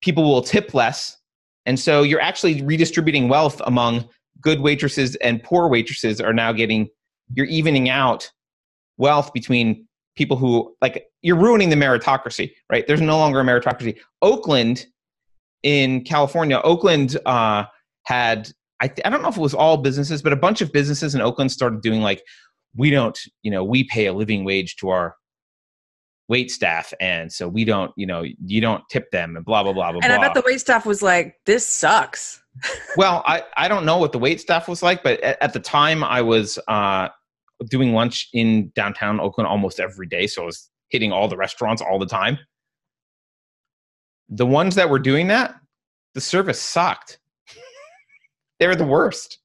[0.00, 1.17] people will tip less.
[1.68, 4.08] And so you're actually redistributing wealth among
[4.40, 6.88] good waitresses and poor waitresses are now getting,
[7.34, 8.32] you're evening out
[8.96, 12.86] wealth between people who, like, you're ruining the meritocracy, right?
[12.86, 13.98] There's no longer a meritocracy.
[14.22, 14.86] Oakland
[15.62, 17.64] in California, Oakland uh,
[18.04, 18.50] had,
[18.80, 21.14] I, th- I don't know if it was all businesses, but a bunch of businesses
[21.14, 22.22] in Oakland started doing like
[22.74, 25.16] we don't, you know, we pay a living wage to our
[26.28, 29.72] wait staff and so we don't you know you don't tip them and blah blah
[29.72, 32.42] blah blah and i bet the wait staff was like this sucks.
[32.96, 35.60] Well i i don't know what the wait staff was like but at, at, the
[35.60, 37.08] time i was uh
[37.68, 41.82] doing lunch in downtown oakland almost every day so i was hitting all the restaurants
[41.82, 42.38] all the time.
[44.28, 45.54] The ones that were doing that
[46.14, 47.18] the service sucked.
[48.58, 49.38] They were the worst.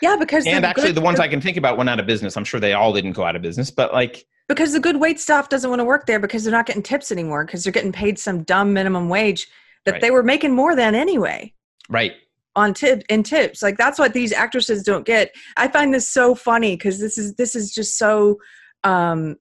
[0.00, 2.36] Yeah, because and actually, good, the ones I can think about went out of business.
[2.36, 5.20] I'm sure they all didn't go out of business, but like because the good wait
[5.20, 7.92] staff doesn't want to work there because they're not getting tips anymore because they're getting
[7.92, 9.46] paid some dumb minimum wage
[9.84, 10.00] that right.
[10.00, 11.54] they were making more than anyway.
[11.88, 12.14] Right.
[12.56, 15.30] On tip in tips, like that's what these actresses don't get.
[15.56, 18.38] I find this so funny because this is this is just so
[18.82, 19.36] um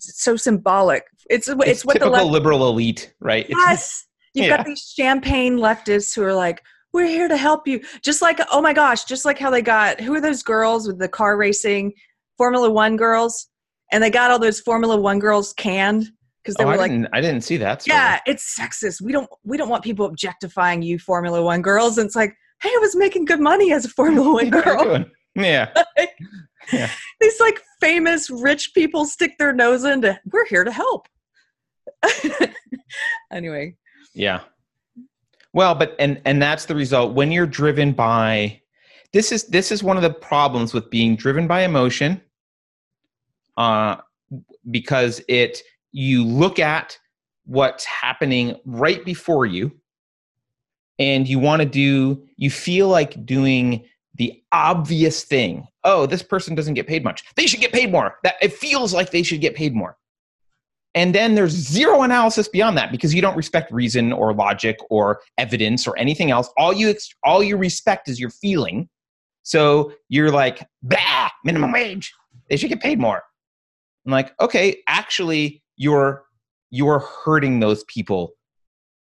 [0.00, 1.04] so symbolic.
[1.30, 3.46] It's it's, it's what the left- liberal elite, right?
[3.48, 4.04] Yes.
[4.34, 4.56] You've yeah.
[4.56, 7.82] got these champagne leftists who are like, we're here to help you.
[8.02, 10.98] Just like, oh my gosh, just like how they got, who are those girls with
[10.98, 11.92] the car racing,
[12.36, 13.46] Formula One girls?
[13.92, 16.10] And they got all those Formula One girls canned
[16.42, 17.08] because they oh, were I like, didn't.
[17.12, 17.82] I didn't see that.
[17.82, 17.96] story.
[17.96, 19.00] "Yeah, it's sexist.
[19.00, 22.70] We don't we don't want people objectifying you, Formula One girls." And it's like, "Hey,
[22.70, 25.72] I was making good money as a Formula One girl." Yeah.
[26.70, 26.90] Yeah.
[27.18, 30.20] These like famous rich people stick their nose into.
[30.30, 31.08] We're here to help.
[33.32, 33.74] anyway,
[34.14, 34.40] Yeah.
[35.54, 38.60] Well, but and and that's the result when you're driven by
[39.12, 42.20] this is this is one of the problems with being driven by emotion
[43.58, 43.96] uh
[44.70, 46.98] because it you look at
[47.44, 49.70] what's happening right before you
[50.98, 53.84] and you want to do you feel like doing
[54.14, 55.64] the obvious thing.
[55.84, 57.22] Oh, this person doesn't get paid much.
[57.36, 58.16] They should get paid more.
[58.24, 59.96] That it feels like they should get paid more
[60.94, 65.20] and then there's zero analysis beyond that because you don't respect reason or logic or
[65.36, 66.94] evidence or anything else all you
[67.24, 68.88] all you respect is your feeling
[69.42, 72.12] so you're like bah minimum wage
[72.48, 73.22] they should get paid more
[74.06, 76.24] i'm like okay actually you're
[76.70, 78.32] you're hurting those people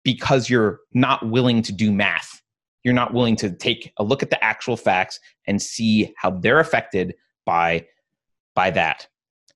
[0.03, 2.41] because you're not willing to do math
[2.83, 6.59] you're not willing to take a look at the actual facts and see how they're
[6.59, 7.13] affected
[7.45, 7.85] by
[8.55, 9.07] by that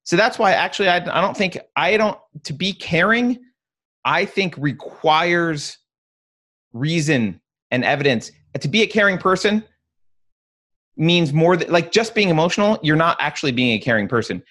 [0.04, 3.40] so that's why actually I, I don't think I don't to be caring
[4.06, 5.80] I think requires
[6.74, 8.32] reason and evidence.
[8.62, 9.64] To be a caring person
[10.96, 14.44] means more than like just being emotional, you're not actually being a caring person.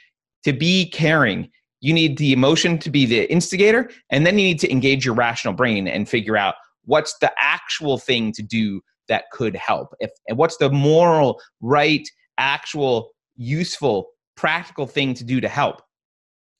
[0.45, 4.61] To be caring, you need the emotion to be the instigator and then you need
[4.61, 9.24] to engage your rational brain and figure out what's the actual thing to do that
[9.32, 9.95] could help.
[10.01, 15.82] If and what's the moral, right, actual, useful practical thing to do to help?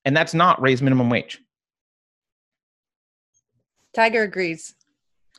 [0.05, 1.41] And that's not raise minimum wage.
[3.95, 4.75] Tiger agrees.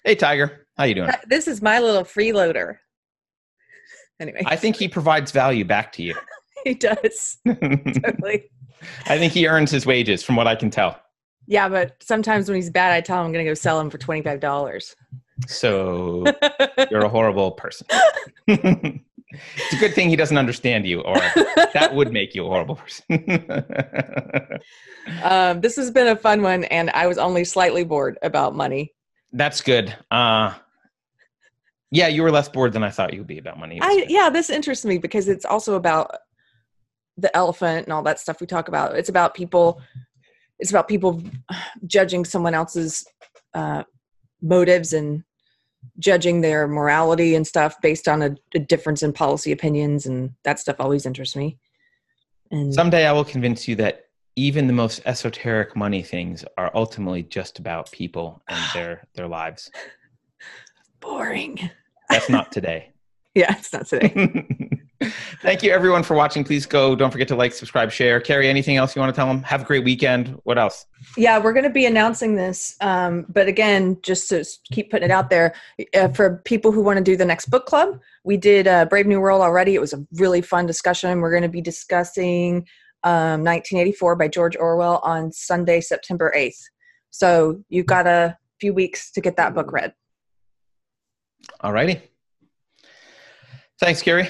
[0.03, 0.67] hey tiger.
[0.77, 1.11] How you doing?
[1.27, 2.77] This is my little freeloader.
[4.19, 6.15] Anyway, i think he provides value back to you
[6.69, 7.37] he does.
[7.47, 8.49] Totally.
[9.07, 10.99] i think he earns his wages from what i can tell.
[11.47, 13.89] Yeah, but sometimes when he's bad, I tell him I'm going to go sell him
[13.89, 14.95] for twenty five dollars.
[15.47, 16.25] so
[16.91, 17.87] you're a horrible person.
[19.57, 21.17] It's a good thing he doesn't understand you or
[21.73, 23.03] that would make you a horrible person.
[25.23, 28.93] Um, this has been a fun one, and I was only slightly bored about money.
[29.33, 29.95] that's good.
[30.11, 30.53] Uh
[31.91, 33.77] yeah you were less bored than i thought you would be about money.
[33.81, 36.15] I yeah, this interests me because it's also about
[37.17, 38.95] the elephant and all that stuff we talk about.
[38.95, 39.81] It's about people.
[40.59, 41.21] It's about people
[41.85, 43.05] judging someone else's
[43.53, 43.83] uh,
[44.41, 45.23] motives and
[45.99, 50.59] judging their morality and stuff based on a, a difference in policy opinions, and that
[50.59, 51.57] stuff always interests me.
[52.51, 54.05] And Someday I will convince you that
[54.35, 59.71] even the most esoteric money things are ultimately just about people and their their lives.
[60.99, 61.69] boring.
[62.09, 62.93] That's not today.
[63.33, 64.45] Yeah, it's not today.
[65.41, 66.43] Thank you everyone for watching.
[66.43, 66.95] Please go.
[66.95, 68.19] Don't forget to like, subscribe, share.
[68.21, 69.43] Keri, anything else you want to tell them?
[69.43, 70.39] Have a great weekend.
[70.43, 70.85] What else?
[71.17, 72.75] Yeah, we're going to be announcing this.
[72.81, 75.53] Um, but again, just to keep putting it out there,
[75.93, 79.05] uh, for people who want to do the next book club, we did uh, Brave
[79.05, 79.75] New World already.
[79.75, 81.19] It was a really fun discussion.
[81.19, 82.65] We're going to be discussing
[83.03, 86.59] um, 1984 by George Orwell on Sunday, September 8th.
[87.11, 89.93] So you've got a few weeks to get that book read.
[91.59, 92.01] All righty.
[93.79, 94.29] Thanks, Keri.